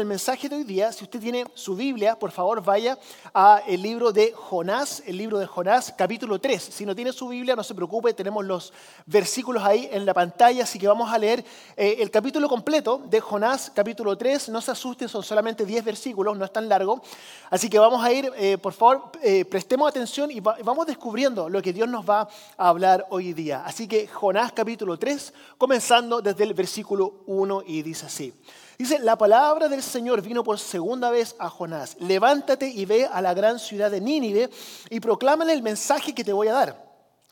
el 0.00 0.06
mensaje 0.06 0.48
de 0.48 0.56
hoy 0.56 0.64
día. 0.64 0.92
Si 0.92 1.04
usted 1.04 1.20
tiene 1.20 1.44
su 1.54 1.76
Biblia, 1.76 2.18
por 2.18 2.30
favor 2.30 2.62
vaya 2.62 2.98
al 3.32 3.82
libro 3.82 4.12
de 4.12 4.32
Jonás, 4.32 5.02
el 5.06 5.16
libro 5.16 5.38
de 5.38 5.46
Jonás, 5.46 5.92
capítulo 5.96 6.38
3. 6.38 6.62
Si 6.62 6.86
no 6.86 6.94
tiene 6.94 7.12
su 7.12 7.28
Biblia, 7.28 7.56
no 7.56 7.62
se 7.62 7.74
preocupe, 7.74 8.14
tenemos 8.14 8.44
los 8.44 8.72
versículos 9.06 9.62
ahí 9.62 9.88
en 9.90 10.06
la 10.06 10.14
pantalla, 10.14 10.62
así 10.64 10.78
que 10.78 10.88
vamos 10.88 11.12
a 11.12 11.18
leer 11.18 11.44
eh, 11.76 11.96
el 11.98 12.10
capítulo 12.10 12.48
completo 12.48 13.02
de 13.10 13.20
Jonás, 13.20 13.70
capítulo 13.74 14.16
3. 14.16 14.48
No 14.48 14.60
se 14.60 14.70
asusten, 14.70 15.08
son 15.08 15.22
solamente 15.22 15.64
10 15.64 15.84
versículos, 15.84 16.36
no 16.36 16.44
es 16.44 16.52
tan 16.52 16.68
largo. 16.68 17.02
Así 17.50 17.68
que 17.68 17.78
vamos 17.78 18.02
a 18.02 18.12
ir, 18.12 18.30
eh, 18.36 18.58
por 18.58 18.72
favor, 18.72 19.10
eh, 19.22 19.44
prestemos 19.44 19.88
atención 19.88 20.30
y 20.30 20.40
vamos 20.40 20.86
descubriendo 20.86 21.48
lo 21.48 21.60
que 21.60 21.72
Dios 21.72 21.88
nos 21.88 22.08
va 22.08 22.28
a 22.56 22.68
hablar 22.68 23.06
hoy 23.10 23.32
día. 23.32 23.64
Así 23.64 23.88
que 23.88 24.06
Jonás, 24.06 24.52
capítulo 24.52 24.98
3, 24.98 25.32
comenzando 25.58 26.22
desde 26.22 26.44
el 26.44 26.54
versículo 26.54 27.22
1 27.26 27.64
y 27.66 27.82
dice 27.82 28.06
así. 28.06 28.32
Dice, 28.80 28.98
la 28.98 29.18
palabra 29.18 29.68
del 29.68 29.82
Señor 29.82 30.22
vino 30.22 30.42
por 30.42 30.58
segunda 30.58 31.10
vez 31.10 31.36
a 31.38 31.50
Jonás. 31.50 31.98
Levántate 32.00 32.66
y 32.66 32.86
ve 32.86 33.04
a 33.04 33.20
la 33.20 33.34
gran 33.34 33.58
ciudad 33.58 33.90
de 33.90 34.00
Nínive 34.00 34.48
y 34.88 35.00
proclámale 35.00 35.52
el 35.52 35.60
mensaje 35.60 36.14
que 36.14 36.24
te 36.24 36.32
voy 36.32 36.48
a 36.48 36.54
dar. 36.54 36.90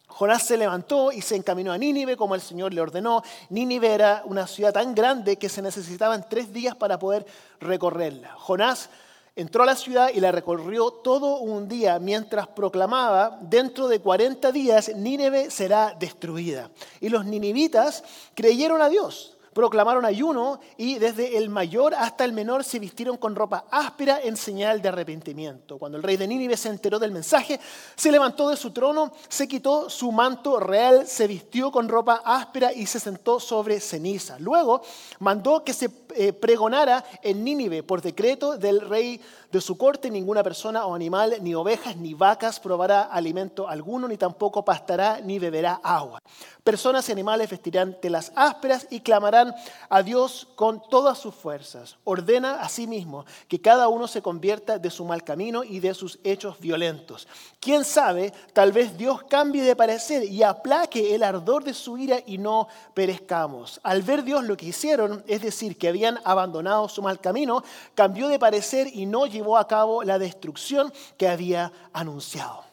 Jonás 0.08 0.42
se 0.42 0.58
levantó 0.58 1.10
y 1.10 1.22
se 1.22 1.36
encaminó 1.36 1.72
a 1.72 1.78
Nínive 1.78 2.18
como 2.18 2.34
el 2.34 2.42
Señor 2.42 2.74
le 2.74 2.82
ordenó. 2.82 3.22
Nínive 3.48 3.94
era 3.94 4.24
una 4.26 4.46
ciudad 4.46 4.74
tan 4.74 4.94
grande 4.94 5.38
que 5.38 5.48
se 5.48 5.62
necesitaban 5.62 6.26
tres 6.28 6.52
días 6.52 6.76
para 6.76 6.98
poder 6.98 7.24
recorrerla. 7.60 8.34
Jonás 8.36 8.90
entró 9.34 9.62
a 9.62 9.66
la 9.66 9.76
ciudad 9.76 10.10
y 10.12 10.20
la 10.20 10.30
recorrió 10.30 10.90
todo 10.90 11.38
un 11.38 11.66
día 11.66 11.98
mientras 11.98 12.46
proclamaba, 12.48 13.38
dentro 13.40 13.88
de 13.88 14.00
40 14.00 14.52
días 14.52 14.94
Nínive 14.94 15.50
será 15.50 15.96
destruida. 15.98 16.70
Y 17.00 17.08
los 17.08 17.24
ninivitas 17.24 18.04
creyeron 18.34 18.82
a 18.82 18.90
Dios 18.90 19.37
proclamaron 19.58 20.04
ayuno 20.04 20.60
y 20.76 21.00
desde 21.00 21.36
el 21.36 21.48
mayor 21.48 21.92
hasta 21.92 22.24
el 22.24 22.32
menor 22.32 22.62
se 22.62 22.78
vistieron 22.78 23.16
con 23.16 23.34
ropa 23.34 23.64
áspera 23.72 24.20
en 24.22 24.36
señal 24.36 24.80
de 24.80 24.88
arrepentimiento. 24.88 25.78
Cuando 25.78 25.98
el 25.98 26.04
rey 26.04 26.16
de 26.16 26.28
Nínive 26.28 26.56
se 26.56 26.68
enteró 26.68 27.00
del 27.00 27.10
mensaje, 27.10 27.58
se 27.96 28.12
levantó 28.12 28.50
de 28.50 28.56
su 28.56 28.70
trono, 28.70 29.12
se 29.28 29.48
quitó 29.48 29.90
su 29.90 30.12
manto 30.12 30.60
real, 30.60 31.08
se 31.08 31.26
vistió 31.26 31.72
con 31.72 31.88
ropa 31.88 32.22
áspera 32.24 32.72
y 32.72 32.86
se 32.86 33.00
sentó 33.00 33.40
sobre 33.40 33.80
ceniza. 33.80 34.38
Luego 34.38 34.80
mandó 35.18 35.64
que 35.64 35.72
se 35.72 35.90
eh, 36.14 36.32
pregonara 36.32 37.04
en 37.20 37.42
Nínive 37.42 37.82
por 37.82 38.00
decreto 38.00 38.58
del 38.58 38.80
rey 38.80 39.20
de 39.50 39.60
su 39.60 39.76
corte, 39.76 40.08
ninguna 40.08 40.44
persona 40.44 40.86
o 40.86 40.94
animal, 40.94 41.34
ni 41.40 41.54
ovejas, 41.54 41.96
ni 41.96 42.14
vacas 42.14 42.60
probará 42.60 43.02
alimento 43.02 43.66
alguno, 43.66 44.06
ni 44.06 44.16
tampoco 44.16 44.64
pastará, 44.64 45.20
ni 45.20 45.40
beberá 45.40 45.80
agua. 45.82 46.20
Personas 46.62 47.08
y 47.08 47.12
animales 47.12 47.50
vestirán 47.50 47.98
telas 48.00 48.30
ásperas 48.36 48.86
y 48.90 49.00
clamarán 49.00 49.47
a 49.88 50.02
Dios 50.02 50.48
con 50.54 50.82
todas 50.88 51.18
sus 51.18 51.34
fuerzas. 51.34 51.96
Ordena 52.04 52.60
a 52.60 52.68
sí 52.68 52.86
mismo 52.86 53.24
que 53.48 53.60
cada 53.60 53.88
uno 53.88 54.06
se 54.06 54.22
convierta 54.22 54.78
de 54.78 54.90
su 54.90 55.04
mal 55.04 55.24
camino 55.24 55.64
y 55.64 55.80
de 55.80 55.94
sus 55.94 56.18
hechos 56.24 56.58
violentos. 56.60 57.28
Quién 57.60 57.84
sabe, 57.84 58.32
tal 58.52 58.72
vez 58.72 58.96
Dios 58.96 59.22
cambie 59.24 59.62
de 59.62 59.76
parecer 59.76 60.24
y 60.24 60.42
aplaque 60.42 61.14
el 61.14 61.22
ardor 61.22 61.64
de 61.64 61.74
su 61.74 61.98
ira 61.98 62.18
y 62.26 62.38
no 62.38 62.68
perezcamos. 62.94 63.80
Al 63.82 64.02
ver 64.02 64.22
Dios 64.24 64.44
lo 64.44 64.56
que 64.56 64.66
hicieron, 64.66 65.24
es 65.26 65.42
decir, 65.42 65.76
que 65.76 65.88
habían 65.88 66.20
abandonado 66.24 66.88
su 66.88 67.02
mal 67.02 67.20
camino, 67.20 67.62
cambió 67.94 68.28
de 68.28 68.38
parecer 68.38 68.88
y 68.92 69.06
no 69.06 69.26
llevó 69.26 69.58
a 69.58 69.68
cabo 69.68 70.02
la 70.02 70.18
destrucción 70.18 70.92
que 71.16 71.28
había 71.28 71.72
anunciado. 71.92 72.64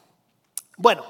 Bueno, 0.76 1.04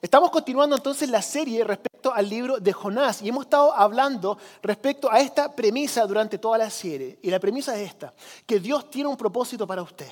estamos 0.00 0.30
continuando 0.30 0.76
entonces 0.76 1.08
la 1.08 1.22
serie 1.22 1.64
respecto 1.64 2.12
al 2.12 2.28
libro 2.28 2.58
de 2.58 2.72
Jonás 2.72 3.22
y 3.22 3.28
hemos 3.28 3.44
estado 3.44 3.72
hablando 3.74 4.38
respecto 4.62 5.10
a 5.10 5.20
esta 5.20 5.54
premisa 5.54 6.06
durante 6.06 6.38
toda 6.38 6.58
la 6.58 6.70
serie. 6.70 7.18
Y 7.22 7.30
la 7.30 7.38
premisa 7.38 7.78
es 7.78 7.88
esta, 7.88 8.12
que 8.46 8.58
Dios 8.58 8.90
tiene 8.90 9.08
un 9.08 9.16
propósito 9.16 9.66
para 9.66 9.82
usted. 9.82 10.10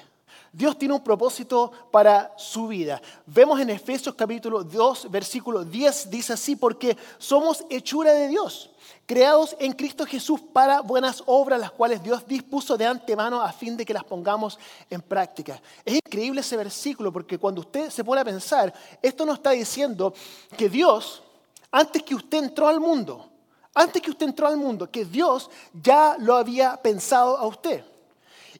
Dios 0.53 0.79
tiene 0.79 0.95
un 0.95 1.05
propósito 1.05 1.71
para 1.91 2.33
su 2.37 2.69
vida. 2.69 3.01
Vemos 3.27 3.61
en 3.61 3.71
Efesios 3.71 4.15
capítulo 4.15 4.65
2, 4.65 5.11
versículo 5.11 5.65
10, 5.65 6.11
dice 6.11 6.33
así, 6.33 6.57
porque 6.57 6.97
somos 7.19 7.65
hechura 7.71 8.13
de 8.13 8.29
Dios 8.29 8.71
creados 9.09 9.57
en 9.59 9.73
Cristo 9.73 10.05
Jesús 10.05 10.39
para 10.53 10.83
buenas 10.83 11.23
obras, 11.25 11.59
las 11.59 11.71
cuales 11.71 12.03
Dios 12.03 12.27
dispuso 12.27 12.77
de 12.77 12.85
antemano 12.85 13.41
a 13.41 13.51
fin 13.53 13.75
de 13.75 13.87
que 13.87 13.95
las 13.95 14.05
pongamos 14.05 14.59
en 14.91 15.01
práctica. 15.01 15.63
Es 15.83 15.95
increíble 15.95 16.43
ese 16.43 16.59
versículo 16.59 17.11
porque 17.11 17.39
cuando 17.39 17.63
usted 17.63 17.89
se 17.89 18.05
pone 18.05 18.21
a 18.21 18.25
pensar, 18.25 18.73
esto 19.01 19.25
nos 19.25 19.37
está 19.37 19.53
diciendo 19.53 20.13
que 20.59 20.69
Dios, 20.69 21.23
antes 21.71 22.03
que 22.03 22.15
usted 22.15 22.37
entró 22.37 22.69
al 22.69 22.81
mundo, 22.81 23.31
antes 23.75 24.03
que 24.03 24.11
usted 24.11 24.27
entró 24.27 24.47
al 24.47 24.59
mundo, 24.59 24.91
que 24.91 25.07
Dios 25.07 25.51
ya 25.73 26.17
lo 26.19 26.37
había 26.37 26.77
pensado 26.77 27.39
a 27.39 27.47
usted. 27.47 27.83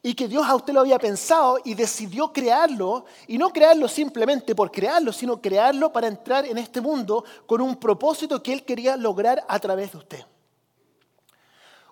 Y 0.03 0.15
que 0.15 0.29
Dios 0.29 0.47
a 0.47 0.55
usted 0.55 0.73
lo 0.73 0.81
había 0.81 0.99
pensado 0.99 1.59
y 1.65 1.75
decidió 1.75 2.33
crearlo, 2.33 3.05
y 3.27 3.37
no 3.37 3.51
crearlo 3.51 3.89
simplemente 3.89 4.55
por 4.55 4.71
crearlo, 4.71 5.13
sino 5.13 5.41
crearlo 5.41 5.93
para 5.93 6.07
entrar 6.07 6.47
en 6.47 6.59
este 6.59 6.81
mundo 6.81 7.25
con 7.47 7.61
un 7.61 7.77
propósito 7.77 8.43
que 8.43 8.53
Él 8.53 8.65
quería 8.65 8.97
lograr 8.97 9.45
a 9.49 9.59
través 9.59 9.93
de 9.93 9.99
usted. 9.99 10.25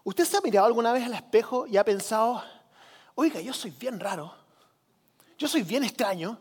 ¿Usted 0.05 0.25
se 0.25 0.37
ha 0.37 0.41
mirado 0.41 0.66
alguna 0.66 0.93
vez 0.93 1.05
al 1.05 1.15
espejo 1.15 1.66
y 1.66 1.77
ha 1.77 1.84
pensado, 1.84 2.43
oiga, 3.16 3.41
yo 3.41 3.53
soy 3.53 3.72
bien 3.72 3.99
raro, 3.99 4.33
yo 5.37 5.49
soy 5.49 5.62
bien 5.62 5.83
extraño? 5.83 6.39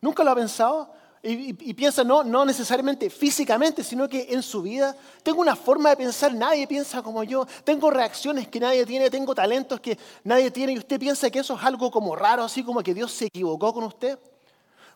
¿Nunca 0.00 0.22
lo 0.22 0.30
ha 0.30 0.34
pensado? 0.34 0.92
Y, 1.24 1.72
piensa, 1.74 2.02
no, 2.02 2.24
no 2.24 2.44
necesariamente 2.44 3.08
físicamente, 3.08 3.84
sino 3.84 4.08
que 4.08 4.26
en 4.30 4.42
su 4.42 4.60
vida. 4.60 4.96
Tengo 5.22 5.40
una 5.40 5.54
forma 5.54 5.90
de 5.90 5.96
pensar, 5.96 6.34
nadie 6.34 6.66
piensa 6.66 7.00
como 7.00 7.22
yo. 7.22 7.46
Tengo 7.62 7.90
reacciones 7.90 8.48
que 8.48 8.58
nadie 8.58 8.84
tiene, 8.84 9.08
tengo 9.08 9.32
talentos 9.32 9.78
que 9.78 9.96
nadie 10.24 10.50
tiene. 10.50 10.72
Y 10.72 10.78
usted 10.78 10.98
piensa 10.98 11.30
que 11.30 11.38
eso 11.38 11.54
es 11.54 11.62
algo 11.62 11.92
como 11.92 12.16
raro, 12.16 12.42
así 12.42 12.64
como 12.64 12.82
que 12.82 12.92
Dios 12.92 13.12
se 13.12 13.26
equivocó 13.26 13.72
con 13.72 13.84
usted. 13.84 14.18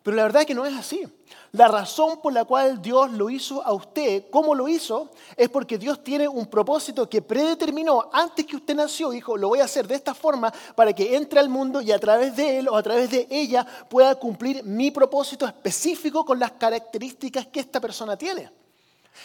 Pero 0.07 0.19
la 0.19 0.23
verdad 0.23 0.43
es 0.43 0.47
que 0.47 0.55
no 0.55 0.65
es 0.65 0.73
así. 0.73 1.05
La 1.51 1.67
razón 1.67 2.21
por 2.23 2.33
la 2.33 2.45
cual 2.45 2.81
Dios 2.81 3.11
lo 3.11 3.29
hizo 3.29 3.61
a 3.67 3.73
usted, 3.73 4.27
cómo 4.31 4.55
lo 4.55 4.69
hizo, 4.69 5.11
es 5.37 5.49
porque 5.49 5.79
Dios 5.79 6.05
tiene 6.05 6.29
un 6.29 6.47
propósito 6.47 7.11
que 7.11 7.23
predeterminó 7.23 8.09
antes 8.13 8.47
que 8.47 8.55
usted 8.55 8.77
nació. 8.77 9.11
Dijo, 9.11 9.37
lo 9.37 9.49
voy 9.49 9.59
a 9.59 9.65
hacer 9.65 9.89
de 9.89 9.97
esta 9.97 10.15
forma 10.15 10.55
para 10.77 10.93
que 10.93 11.17
entre 11.17 11.41
al 11.41 11.49
mundo 11.49 11.81
y 11.81 11.91
a 11.91 11.99
través 11.99 12.37
de 12.37 12.61
él 12.61 12.69
o 12.69 12.77
a 12.77 12.85
través 12.85 13.11
de 13.11 13.27
ella 13.29 13.67
pueda 13.91 14.15
cumplir 14.15 14.63
mi 14.63 14.93
propósito 14.93 15.45
específico 15.45 16.25
con 16.25 16.39
las 16.39 16.53
características 16.53 17.49
que 17.49 17.59
esta 17.59 17.81
persona 17.81 18.17
tiene. 18.17 18.49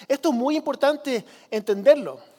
Esto 0.07 0.29
es 0.29 0.35
muy 0.35 0.55
importante 0.55 1.23
entenderlo. 1.51 2.30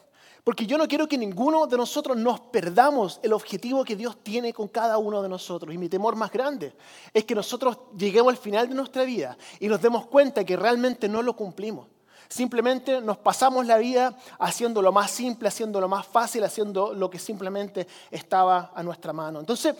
Porque 0.44 0.66
yo 0.66 0.76
no 0.76 0.88
quiero 0.88 1.06
que 1.06 1.16
ninguno 1.16 1.66
de 1.68 1.76
nosotros 1.76 2.16
nos 2.16 2.40
perdamos 2.40 3.20
el 3.22 3.32
objetivo 3.32 3.84
que 3.84 3.94
Dios 3.94 4.16
tiene 4.24 4.52
con 4.52 4.66
cada 4.66 4.98
uno 4.98 5.22
de 5.22 5.28
nosotros. 5.28 5.72
Y 5.72 5.78
mi 5.78 5.88
temor 5.88 6.16
más 6.16 6.32
grande 6.32 6.74
es 7.14 7.24
que 7.24 7.34
nosotros 7.34 7.78
lleguemos 7.96 8.32
al 8.32 8.38
final 8.38 8.68
de 8.68 8.74
nuestra 8.74 9.04
vida 9.04 9.36
y 9.60 9.68
nos 9.68 9.80
demos 9.80 10.06
cuenta 10.06 10.44
que 10.44 10.56
realmente 10.56 11.08
no 11.08 11.22
lo 11.22 11.36
cumplimos. 11.36 11.86
Simplemente 12.28 13.00
nos 13.00 13.18
pasamos 13.18 13.66
la 13.66 13.76
vida 13.76 14.16
haciendo 14.38 14.82
lo 14.82 14.90
más 14.90 15.10
simple, 15.10 15.48
haciendo 15.48 15.80
lo 15.80 15.88
más 15.88 16.06
fácil, 16.06 16.42
haciendo 16.42 16.92
lo 16.92 17.08
que 17.08 17.18
simplemente 17.18 17.86
estaba 18.10 18.72
a 18.74 18.82
nuestra 18.82 19.12
mano. 19.12 19.38
Entonces, 19.38 19.76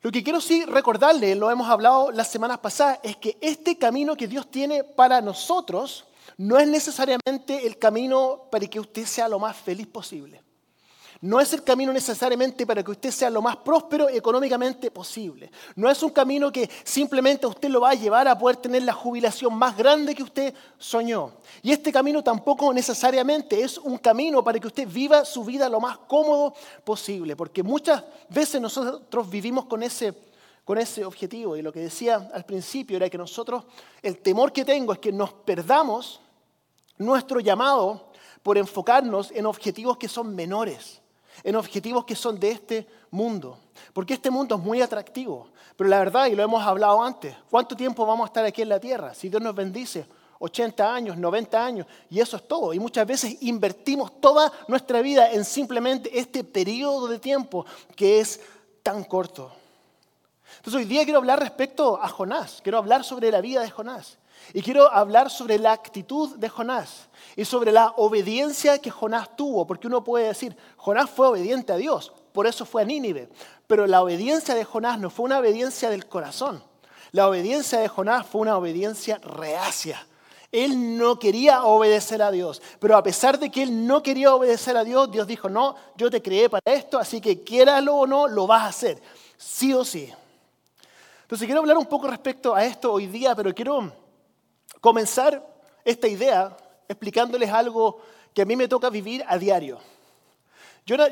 lo 0.00 0.10
que 0.10 0.24
quiero 0.24 0.40
sí 0.40 0.64
recordarle, 0.64 1.34
lo 1.34 1.50
hemos 1.50 1.68
hablado 1.68 2.10
las 2.10 2.28
semanas 2.28 2.58
pasadas, 2.58 2.98
es 3.02 3.16
que 3.16 3.36
este 3.40 3.76
camino 3.76 4.16
que 4.16 4.26
Dios 4.26 4.50
tiene 4.50 4.84
para 4.84 5.20
nosotros, 5.20 6.06
no 6.38 6.58
es 6.58 6.68
necesariamente 6.68 7.66
el 7.66 7.78
camino 7.78 8.48
para 8.50 8.66
que 8.66 8.80
usted 8.80 9.06
sea 9.06 9.28
lo 9.28 9.38
más 9.38 9.56
feliz 9.56 9.86
posible. 9.86 10.42
No 11.20 11.40
es 11.40 11.52
el 11.54 11.62
camino 11.62 11.92
necesariamente 11.94 12.66
para 12.66 12.82
que 12.82 12.90
usted 12.90 13.10
sea 13.10 13.30
lo 13.30 13.40
más 13.40 13.56
próspero 13.56 14.08
económicamente 14.08 14.90
posible. 14.90 15.50
No 15.74 15.90
es 15.90 16.02
un 16.02 16.10
camino 16.10 16.52
que 16.52 16.68
simplemente 16.84 17.46
usted 17.46 17.70
lo 17.70 17.80
va 17.80 17.90
a 17.90 17.94
llevar 17.94 18.28
a 18.28 18.38
poder 18.38 18.56
tener 18.56 18.82
la 18.82 18.92
jubilación 18.92 19.54
más 19.54 19.76
grande 19.76 20.14
que 20.14 20.22
usted 20.22 20.54
soñó. 20.76 21.32
Y 21.62 21.72
este 21.72 21.90
camino 21.90 22.22
tampoco 22.22 22.72
necesariamente 22.72 23.62
es 23.62 23.78
un 23.78 23.96
camino 23.96 24.44
para 24.44 24.60
que 24.60 24.66
usted 24.66 24.86
viva 24.86 25.24
su 25.24 25.42
vida 25.42 25.70
lo 25.70 25.80
más 25.80 25.96
cómodo 25.98 26.54
posible. 26.84 27.34
Porque 27.34 27.62
muchas 27.62 28.04
veces 28.28 28.60
nosotros 28.60 29.30
vivimos 29.30 29.64
con 29.64 29.82
ese, 29.82 30.12
con 30.64 30.76
ese 30.76 31.02
objetivo. 31.02 31.56
Y 31.56 31.62
lo 31.62 31.72
que 31.72 31.80
decía 31.80 32.28
al 32.34 32.44
principio 32.44 32.98
era 32.98 33.08
que 33.08 33.16
nosotros, 33.16 33.64
el 34.02 34.18
temor 34.18 34.52
que 34.52 34.66
tengo 34.66 34.92
es 34.92 34.98
que 34.98 35.12
nos 35.12 35.32
perdamos 35.32 36.20
nuestro 36.98 37.40
llamado 37.40 38.10
por 38.42 38.58
enfocarnos 38.58 39.30
en 39.32 39.46
objetivos 39.46 39.96
que 39.96 40.08
son 40.08 40.34
menores, 40.34 41.00
en 41.42 41.56
objetivos 41.56 42.04
que 42.04 42.14
son 42.14 42.38
de 42.38 42.50
este 42.50 42.86
mundo. 43.10 43.58
Porque 43.92 44.14
este 44.14 44.30
mundo 44.30 44.56
es 44.56 44.60
muy 44.60 44.80
atractivo. 44.80 45.48
Pero 45.76 45.90
la 45.90 45.98
verdad, 45.98 46.26
y 46.26 46.34
lo 46.34 46.42
hemos 46.42 46.64
hablado 46.64 47.02
antes, 47.02 47.34
¿cuánto 47.50 47.76
tiempo 47.76 48.06
vamos 48.06 48.24
a 48.24 48.28
estar 48.28 48.44
aquí 48.44 48.62
en 48.62 48.68
la 48.68 48.80
tierra? 48.80 49.14
Si 49.14 49.28
Dios 49.28 49.42
nos 49.42 49.54
bendice, 49.54 50.06
80 50.38 50.94
años, 50.94 51.16
90 51.16 51.64
años, 51.64 51.86
y 52.10 52.20
eso 52.20 52.36
es 52.36 52.46
todo. 52.46 52.72
Y 52.72 52.78
muchas 52.78 53.06
veces 53.06 53.42
invertimos 53.42 54.20
toda 54.20 54.52
nuestra 54.68 55.00
vida 55.00 55.30
en 55.32 55.44
simplemente 55.44 56.18
este 56.18 56.44
periodo 56.44 57.08
de 57.08 57.18
tiempo 57.18 57.66
que 57.94 58.20
es 58.20 58.40
tan 58.82 59.04
corto. 59.04 59.52
Entonces 60.58 60.80
hoy 60.80 60.84
día 60.84 61.04
quiero 61.04 61.18
hablar 61.18 61.40
respecto 61.40 62.00
a 62.00 62.08
Jonás, 62.08 62.60
quiero 62.62 62.78
hablar 62.78 63.04
sobre 63.04 63.30
la 63.30 63.40
vida 63.40 63.60
de 63.60 63.70
Jonás. 63.70 64.18
Y 64.52 64.62
quiero 64.62 64.92
hablar 64.92 65.30
sobre 65.30 65.58
la 65.58 65.72
actitud 65.72 66.36
de 66.36 66.48
Jonás 66.48 67.08
y 67.36 67.44
sobre 67.44 67.72
la 67.72 67.92
obediencia 67.96 68.78
que 68.78 68.90
Jonás 68.90 69.36
tuvo, 69.36 69.66
porque 69.66 69.86
uno 69.86 70.04
puede 70.04 70.28
decir, 70.28 70.56
Jonás 70.76 71.10
fue 71.10 71.28
obediente 71.28 71.72
a 71.72 71.76
Dios, 71.76 72.12
por 72.32 72.46
eso 72.46 72.64
fue 72.64 72.82
a 72.82 72.84
Nínive. 72.84 73.28
Pero 73.66 73.86
la 73.86 74.02
obediencia 74.02 74.54
de 74.54 74.64
Jonás 74.64 74.98
no 74.98 75.10
fue 75.10 75.24
una 75.24 75.38
obediencia 75.38 75.90
del 75.90 76.06
corazón. 76.06 76.62
La 77.12 77.28
obediencia 77.28 77.80
de 77.80 77.88
Jonás 77.88 78.26
fue 78.26 78.42
una 78.42 78.56
obediencia 78.56 79.18
reacia. 79.18 80.06
Él 80.52 80.96
no 80.96 81.18
quería 81.18 81.64
obedecer 81.64 82.22
a 82.22 82.30
Dios, 82.30 82.62
pero 82.78 82.96
a 82.96 83.02
pesar 83.02 83.38
de 83.38 83.50
que 83.50 83.62
él 83.62 83.86
no 83.86 84.02
quería 84.02 84.34
obedecer 84.34 84.76
a 84.76 84.84
Dios, 84.84 85.10
Dios 85.10 85.26
dijo, 85.26 85.48
no, 85.48 85.74
yo 85.96 86.08
te 86.10 86.22
creé 86.22 86.48
para 86.48 86.62
esto, 86.64 86.98
así 86.98 87.20
que 87.20 87.42
quiéralo 87.42 87.96
o 87.96 88.06
no, 88.06 88.28
lo 88.28 88.46
vas 88.46 88.62
a 88.62 88.68
hacer, 88.68 89.02
sí 89.36 89.74
o 89.74 89.84
sí. 89.84 90.12
Entonces 91.22 91.46
quiero 91.46 91.60
hablar 91.60 91.76
un 91.76 91.86
poco 91.86 92.06
respecto 92.06 92.54
a 92.54 92.64
esto 92.64 92.92
hoy 92.92 93.08
día, 93.08 93.34
pero 93.34 93.52
quiero 93.52 93.92
comenzar 94.80 95.46
esta 95.84 96.08
idea 96.08 96.56
explicándoles 96.88 97.50
algo 97.50 98.00
que 98.32 98.42
a 98.42 98.44
mí 98.44 98.56
me 98.56 98.68
toca 98.68 98.90
vivir 98.90 99.24
a 99.26 99.38
diario. 99.38 99.78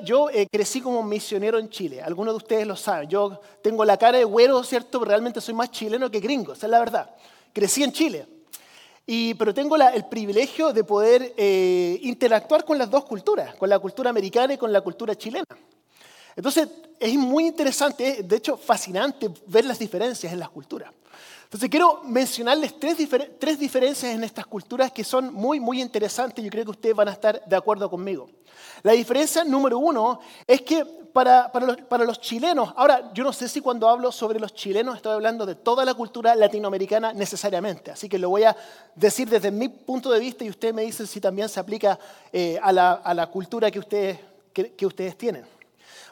Yo, 0.04 0.30
eh, 0.30 0.46
crecí 0.48 0.80
como 0.80 1.02
misionero 1.02 1.58
en 1.58 1.68
Chile, 1.68 2.00
algunos 2.00 2.34
de 2.34 2.36
ustedes 2.36 2.66
lo 2.66 2.76
saben. 2.76 3.08
Yo 3.08 3.40
tengo 3.60 3.84
la 3.84 3.96
cara 3.96 4.18
de 4.18 4.24
güero, 4.24 4.62
¿cierto? 4.62 5.00
Pero 5.00 5.08
realmente 5.08 5.40
soy 5.40 5.52
más 5.52 5.72
chileno 5.72 6.08
que 6.10 6.20
gringo, 6.20 6.52
esa 6.52 6.66
es 6.66 6.70
la 6.70 6.78
verdad. 6.78 7.10
Crecí 7.52 7.82
en 7.82 7.90
Chile. 7.90 8.26
Y, 9.04 9.34
pero 9.34 9.52
tengo 9.52 9.76
el 9.76 10.04
privilegio 10.06 10.72
de 10.72 10.84
poder 10.84 11.34
eh, 11.36 11.98
interactuar 12.02 12.64
con 12.64 12.78
las 12.78 12.88
dos 12.88 13.04
culturas, 13.04 13.56
con 13.56 13.68
la 13.68 13.80
cultura 13.80 14.10
americana 14.10 14.54
y 14.54 14.58
con 14.58 14.72
la 14.72 14.80
cultura 14.80 15.16
chilena. 15.16 15.44
Entonces, 16.36 16.68
es 17.00 17.14
muy 17.14 17.46
interesante, 17.46 18.22
de 18.22 18.36
hecho 18.36 18.56
fascinante, 18.56 19.28
ver 19.46 19.64
las 19.64 19.78
diferencias 19.78 20.32
en 20.32 20.38
las 20.38 20.50
culturas. 20.50 20.92
Entonces, 21.54 21.70
quiero 21.70 22.00
mencionarles 22.02 22.80
tres, 22.80 22.96
tres 23.38 23.60
diferencias 23.60 24.12
en 24.12 24.24
estas 24.24 24.44
culturas 24.44 24.90
que 24.90 25.04
son 25.04 25.32
muy, 25.32 25.60
muy 25.60 25.80
interesantes 25.80 26.42
y 26.42 26.46
yo 26.46 26.50
creo 26.50 26.64
que 26.64 26.72
ustedes 26.72 26.96
van 26.96 27.06
a 27.06 27.12
estar 27.12 27.44
de 27.46 27.54
acuerdo 27.54 27.88
conmigo. 27.88 28.28
La 28.82 28.90
diferencia 28.90 29.44
número 29.44 29.78
uno 29.78 30.18
es 30.48 30.62
que 30.62 30.84
para, 31.12 31.52
para, 31.52 32.04
los, 32.04 32.20
chilenos, 32.20 32.72
ahora 32.74 33.12
yo 33.14 33.22
no 33.22 33.32
sé 33.32 33.48
si 33.48 33.60
cuando 33.60 33.88
hablo 33.88 34.10
sobre 34.10 34.40
los 34.40 34.52
chilenos 34.52 34.96
estoy 34.96 35.12
hablando 35.12 35.46
de 35.46 35.54
toda 35.54 35.84
la 35.84 35.94
cultura 35.94 36.34
latinoamericana 36.34 37.12
necesariamente, 37.12 37.92
así 37.92 38.08
que 38.08 38.18
lo 38.18 38.30
voy 38.30 38.42
a 38.42 38.56
decir 38.96 39.28
desde 39.28 39.52
mi 39.52 39.68
punto 39.68 40.10
de 40.10 40.18
vista 40.18 40.42
y 40.42 40.50
ustedes 40.50 40.74
me 40.74 40.82
dicen 40.82 41.06
si 41.06 41.20
también 41.20 41.48
se 41.48 41.60
aplica 41.60 41.96
eh, 42.32 42.58
a, 42.60 42.72
la, 42.72 42.94
a, 42.94 43.14
la, 43.14 43.28
cultura 43.28 43.70
que 43.70 43.78
ustedes, 43.78 44.18
que 44.52 44.86
ustedes 44.86 45.16
tienen. 45.16 45.46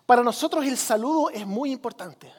Para 0.06 0.22
nosotros 0.22 0.64
el 0.64 0.76
saludo 0.76 1.30
es 1.30 1.44
muy 1.44 1.72
importante. 1.72 2.32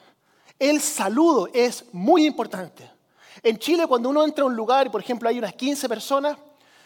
El 0.58 0.80
saludo 0.80 1.50
es 1.52 1.84
muy 1.92 2.24
importante. 2.24 2.93
En 3.42 3.58
Chile, 3.58 3.86
cuando 3.86 4.08
uno 4.08 4.24
entra 4.24 4.44
a 4.44 4.46
un 4.46 4.56
lugar 4.56 4.86
y, 4.86 4.90
por 4.90 5.00
ejemplo, 5.00 5.28
hay 5.28 5.38
unas 5.38 5.54
15 5.54 5.88
personas, 5.88 6.36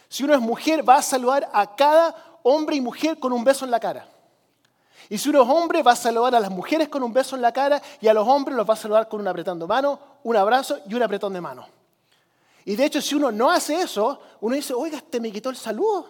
si 0.09 0.25
uno 0.25 0.35
es 0.35 0.41
mujer, 0.41 0.89
va 0.89 0.97
a 0.97 1.03
saludar 1.03 1.49
a 1.53 1.75
cada 1.75 2.15
hombre 2.43 2.77
y 2.77 2.81
mujer 2.81 3.19
con 3.19 3.33
un 3.33 3.45
beso 3.45 3.65
en 3.65 3.71
la 3.71 3.81
cara. 3.81 4.09
Y 5.11 5.17
si 5.19 5.31
uno 5.31 5.43
es 5.43 5.49
hombre, 5.49 5.83
va 5.83 5.93
a 5.93 5.97
saludar 5.97 6.35
a 6.35 6.41
las 6.41 6.51
mujeres 6.51 6.89
con 6.89 7.03
un 7.03 7.13
beso 7.13 7.37
en 7.37 7.43
la 7.43 7.53
cara 7.53 7.81
y 8.01 8.09
a 8.09 8.15
los 8.15 8.27
hombres 8.27 8.57
los 8.57 8.69
va 8.69 8.75
a 8.75 8.77
saludar 8.77 9.09
con 9.09 9.21
un 9.21 9.29
apretón 9.29 9.59
de 9.59 9.67
mano, 9.67 9.99
un 10.23 10.37
abrazo 10.37 10.79
y 10.87 10.95
un 10.95 11.03
apretón 11.03 11.33
de 11.33 11.41
mano. 11.41 11.67
Y 12.65 12.77
de 12.77 12.85
hecho, 12.85 13.01
si 13.01 13.15
uno 13.15 13.33
no 13.33 13.51
hace 13.51 13.81
eso, 13.81 14.21
uno 14.41 14.55
dice, 14.55 14.75
oiga, 14.75 14.99
este 14.99 15.21
me 15.21 15.33
quitó 15.33 15.49
el 15.49 15.57
saludo. 15.57 16.07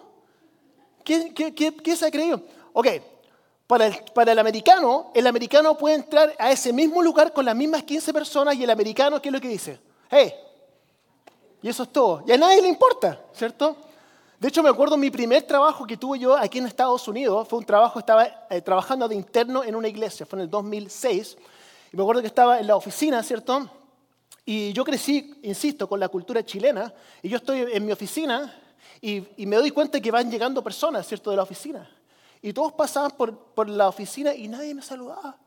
¿Qué, 1.03 1.95
se 1.95 2.05
ha 2.05 2.11
creído? 2.11 2.41
Ok, 2.73 2.87
para 3.65 3.87
el, 3.87 3.95
para 4.13 4.33
el, 4.33 4.39
americano, 4.39 5.11
el 5.13 5.25
americano 5.27 5.77
puede 5.77 5.95
entrar 5.95 6.35
a 6.37 6.51
ese 6.51 6.73
mismo 6.73 7.01
lugar 7.01 7.31
con 7.31 7.45
las 7.45 7.55
mismas 7.55 7.83
15 7.83 8.13
personas 8.13 8.55
y 8.55 8.63
el 8.63 8.69
americano, 8.69 9.21
¿qué 9.21 9.29
es 9.29 9.33
lo 9.33 9.39
que 9.39 9.47
dice? 9.47 9.79
Hey, 10.09 10.33
y 11.61 11.69
eso 11.69 11.83
es 11.83 11.89
todo. 11.89 12.23
Y 12.25 12.31
a 12.31 12.37
nadie 12.37 12.61
le 12.61 12.67
importa, 12.67 13.19
¿cierto? 13.33 13.77
De 14.39 14.47
hecho, 14.47 14.63
me 14.63 14.69
acuerdo 14.69 14.95
mi 14.95 15.09
primer 15.09 15.43
trabajo 15.43 15.85
que 15.85 15.97
tuve 15.97 16.17
yo 16.17 16.35
aquí 16.35 16.59
en 16.59 16.65
Estados 16.65 17.07
Unidos, 17.07 17.47
fue 17.47 17.59
un 17.59 17.65
trabajo, 17.65 17.99
estaba 17.99 18.25
eh, 18.49 18.61
trabajando 18.61 19.07
de 19.07 19.15
interno 19.15 19.63
en 19.63 19.75
una 19.75 19.87
iglesia, 19.87 20.25
fue 20.25 20.39
en 20.39 20.43
el 20.43 20.49
2006, 20.49 21.37
y 21.91 21.97
me 21.97 22.03
acuerdo 22.03 22.21
que 22.21 22.27
estaba 22.27 22.59
en 22.59 22.67
la 22.67 22.75
oficina, 22.75 23.21
¿cierto? 23.21 23.69
Y 24.45 24.71
yo 24.71 24.85
crecí, 24.85 25.39
insisto, 25.43 25.87
con 25.89 25.99
la 25.99 26.07
cultura 26.07 26.43
chilena, 26.43 26.93
y 27.21 27.29
yo 27.29 27.37
estoy 27.37 27.65
en 27.71 27.85
mi 27.85 27.91
oficina 27.91 28.55
y, 29.01 29.45
me 29.45 29.57
doy 29.57 29.71
cuenta 29.71 29.99
que 29.99 30.11
van 30.11 30.31
llegando 30.31 30.63
personas, 30.63 31.05
¿cierto?, 31.07 31.29
de 31.29 31.37
la 31.37 31.43
oficina. 31.43 31.89
Y 32.41 32.53
todos 32.53 32.73
pasaban 32.73 33.11
por, 33.11 33.37
por 33.37 33.67
la 33.67 33.89
oficina 33.89 34.33
y 34.33 34.47
nadie 34.47 34.73
me 34.73 34.81
saludaba. 34.81 35.37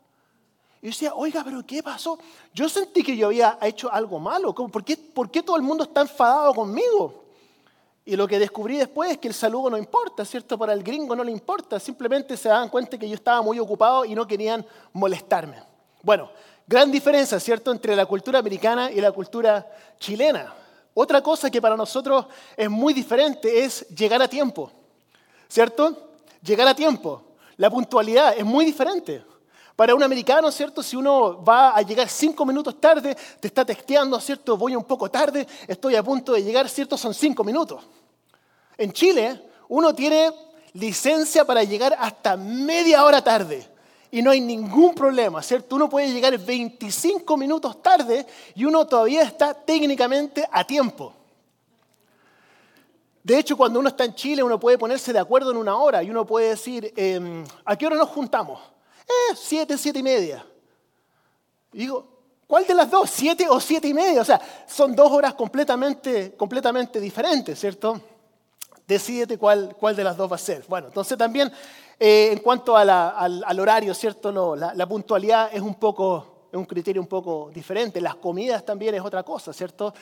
Y 0.83 0.87
yo 0.87 0.91
decía, 0.91 1.15
oiga, 1.15 1.45
pero 1.45 1.65
¿qué 1.65 1.81
pasó? 1.81 2.19
Yo 2.53 2.69
sentí 2.69 3.05
que 3.05 3.17
yo 3.17 3.29
había 3.29 3.57
hecho 3.63 3.91
algo 3.91 4.19
malo. 4.19 4.53
¿Por 4.53 4.83
qué, 4.83 4.97
¿Por 4.97 5.31
qué 5.31 5.41
todo 5.41 5.57
el 5.57 5.63
mundo 5.63 5.85
está 5.85 6.01
enfadado 6.01 6.53
conmigo? 6.53 7.23
Y 8.05 8.17
lo 8.17 8.27
que 8.27 8.41
descubrí 8.41 8.79
después 8.79 9.13
es 9.13 9.19
que 9.19 9.29
el 9.29 9.35
saludo 9.35 9.71
no 9.71 9.79
importa, 9.79 10.25
¿cierto? 10.25 10.59
Para 10.59 10.73
el 10.73 10.83
gringo 10.83 11.15
no 11.15 11.23
le 11.23 11.31
importa, 11.31 11.79
simplemente 11.79 12.37
se 12.37 12.49
daban 12.49 12.69
cuenta 12.69 12.99
que 12.99 13.09
yo 13.09 13.15
estaba 13.15 13.41
muy 13.43 13.61
ocupado 13.61 14.05
y 14.05 14.17
no 14.17 14.27
querían 14.27 14.67
molestarme. 14.93 15.63
Bueno, 16.03 16.29
gran 16.67 16.91
diferencia, 16.91 17.39
¿cierto?, 17.39 17.71
entre 17.71 17.95
la 17.95 18.05
cultura 18.05 18.41
americana 18.41 18.91
y 18.91 19.01
la 19.01 19.13
cultura 19.13 19.65
chilena. 20.01 20.53
Otra 20.95 21.23
cosa 21.23 21.49
que 21.49 21.63
para 21.63 21.77
nosotros 21.77 22.27
es 22.57 22.69
muy 22.69 22.93
diferente 22.93 23.65
es 23.65 23.89
llegar 23.91 24.21
a 24.21 24.27
tiempo, 24.27 24.73
¿cierto? 25.49 25.97
Llegar 26.43 26.67
a 26.67 26.75
tiempo. 26.75 27.23
La 27.57 27.71
puntualidad 27.71 28.37
es 28.37 28.45
muy 28.45 28.65
diferente. 28.65 29.23
Para 29.77 29.95
un 29.95 30.03
americano, 30.03 30.51
¿cierto? 30.53 30.83
Si 30.83 30.97
uno 30.97 31.43
va 31.43 31.71
a 31.71 31.83
llegar 31.83 32.09
cinco 32.09 32.45
minutos 32.45 32.81
tarde, 32.81 33.17
te 33.41 33.49
está 33.49 33.65
texteando, 33.65 34.21
¿cierto? 34.21 34.57
Voy 34.57 34.77
un 34.77 34.85
poco 34.85 35.11
tarde, 35.11 35.47
estoy 35.67 35.97
a 35.97 36.03
punto 36.03 36.33
de 36.33 36.43
llegar, 36.43 36.69
¿cierto? 36.69 36.97
Son 36.97 37.15
cinco 37.15 37.43
minutos. 37.43 37.83
En 38.77 38.93
Chile, 38.93 39.43
uno 39.69 39.95
tiene 39.95 40.31
licencia 40.75 41.45
para 41.45 41.65
llegar 41.65 41.97
hasta 41.99 42.37
media 42.37 43.05
hora 43.05 43.23
tarde 43.23 43.67
y 44.11 44.21
no 44.21 44.31
hay 44.31 44.43
ningún 44.43 44.95
problema, 44.95 45.43
¿cierto? 45.43 45.77
Uno 45.77 45.89
puede 45.89 46.13
llegar 46.13 46.37
25 46.37 47.35
minutos 47.39 47.83
tarde 47.83 48.27
y 48.55 48.65
uno 48.65 48.87
todavía 48.87 49.23
está 49.23 49.55
técnicamente 49.55 50.47
a 50.53 50.65
tiempo. 50.65 51.15
De 53.23 53.39
hecho, 53.39 53.57
cuando 53.57 53.79
uno 53.79 53.89
está 53.89 54.05
en 54.05 54.15
Chile, 54.15 54.43
uno 54.43 54.61
puede 54.61 54.77
ponerse 54.77 55.13
de 55.13 55.19
acuerdo 55.19 55.51
en 55.51 55.57
una 55.57 55.77
hora 55.77 56.03
y 56.03 56.11
uno 56.11 56.27
puede 56.27 56.51
decir, 56.51 56.93
em, 56.95 57.45
¿a 57.65 57.77
qué 57.77 57.87
hora 57.87 57.97
nos 57.97 58.11
juntamos? 58.11 58.61
Eh, 59.13 59.37
siete, 59.37 59.77
siete 59.77 59.99
y 59.99 60.03
media. 60.03 60.45
Y 61.73 61.79
digo, 61.79 62.07
¿cuál 62.47 62.67
de 62.67 62.75
las 62.75 62.91
dos? 62.91 63.11
¿Siete 63.11 63.49
o 63.49 63.61
siete 63.61 63.89
y 63.89 63.95
media? 63.95 64.21
O 64.21 64.25
sea, 64.25 64.41
son 64.67 64.95
dos 64.95 65.11
horas 65.11 65.35
completamente, 65.35 66.35
completamente 66.37 67.01
diferentes, 67.01 67.59
¿cierto? 67.59 68.01
Decídete 68.87 69.39
cuál, 69.39 69.77
cuál 69.79 69.97
de 69.97 70.05
las 70.05 70.17
dos 70.17 70.31
va 70.31 70.37
a 70.37 70.39
ser. 70.39 70.65
Bueno, 70.69 70.89
entonces 70.89 71.17
también 71.17 71.53
eh, 71.99 72.31
en 72.33 72.39
cuanto 72.41 72.77
al, 72.77 72.91
al, 72.91 73.61
horario, 73.61 73.95
¿cierto? 73.95 74.33
No, 74.33 74.57
la, 74.57 74.87
puntualidad 74.89 75.51
es 75.53 75.61
un 75.61 75.77
poco, 75.77 76.49
es 76.51 76.59
un 76.59 76.65
criterio 76.65 77.01
un 77.01 77.09
poco 77.09 77.51
diferente. 77.55 78.01
Las 78.01 78.17
comidas 78.17 78.65
también 78.65 78.95
es 78.95 79.03
otra 79.03 79.23
cosa, 79.23 79.53
¿cierto? 79.53 79.95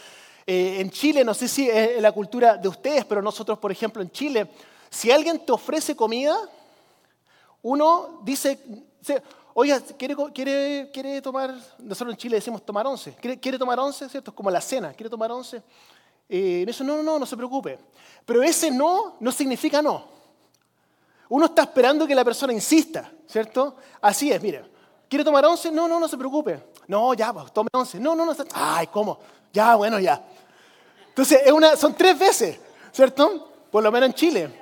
Eh, 0.47 0.81
en 0.81 0.91
Chile, 0.91 1.25
no 1.25 1.35
sé 1.35 1.47
si 1.47 1.69
es 1.69 2.01
la 2.01 2.13
cultura 2.13 2.57
de 2.57 2.69
ustedes, 2.69 3.05
pero 3.05 3.21
nosotros, 3.21 3.59
por 3.59 3.71
ejemplo, 3.71 4.03
en 4.03 4.11
Chile, 4.11 4.51
si 4.89 5.11
alguien 5.11 5.45
te 5.45 5.53
ofrece 5.53 5.95
comida, 5.95 6.37
uno 7.63 8.21
dice, 8.23 8.59
oiga, 9.55 9.81
¿quiere, 9.99 10.17
quiere, 10.35 10.91
quiere 10.93 11.23
tomar, 11.23 11.55
nosotros 11.79 12.15
en 12.15 12.17
Chile 12.17 12.37
decimos 12.37 12.65
tomar 12.65 12.87
once, 12.87 13.15
¿quiere, 13.15 13.59
tomar 13.59 13.79
once? 13.79 14.09
¿Cierto? 14.09 14.31
Es 14.31 14.35
como 14.35 14.51
la 14.51 14.61
cena, 14.61 14.93
¿quiere 14.93 15.11
tomar 15.11 15.31
once? 15.33 15.63
Eh, 16.29 16.65
eso, 16.69 16.85
no, 16.85 16.97
no, 16.97 17.03
no, 17.03 17.19
no 17.19 17.27
se 17.27 17.37
preocupe. 17.37 17.79
Pero 18.25 18.43
ese 18.43 18.71
no 18.71 19.17
no 19.21 19.33
significa 19.33 19.83
no. 19.83 20.05
Uno 21.29 21.47
está 21.47 21.63
esperando 21.63 22.07
que 22.07 22.15
la 22.15 22.25
persona 22.25 22.53
insista, 22.53 23.11
¿cierto? 23.27 23.77
Así 24.01 24.33
es, 24.33 24.43
mire. 24.43 24.65
¿Quiere 25.09 25.25
tomar 25.25 25.45
once? 25.45 25.71
No, 25.71 25.89
no, 25.89 25.99
no 25.99 26.07
se 26.07 26.17
preocupe. 26.17 26.63
No, 26.87 27.15
ya, 27.15 27.33
pues, 27.33 27.53
tome 27.53 27.69
once. 27.73 27.99
No, 27.99 28.15
no, 28.15 28.25
no. 28.25 28.35
Ay, 28.53 28.87
¿cómo? 28.89 29.19
Ya, 29.53 29.75
bueno, 29.77 29.99
ya. 29.99 30.25
Entonces, 31.09 31.41
es 31.45 31.53
una, 31.53 31.77
son 31.77 31.95
tres 31.95 32.19
veces, 32.19 32.59
¿cierto? 32.93 33.49
Por 33.71 33.83
lo 33.83 33.91
menos 33.91 34.09
en 34.09 34.15
Chile. 34.15 34.60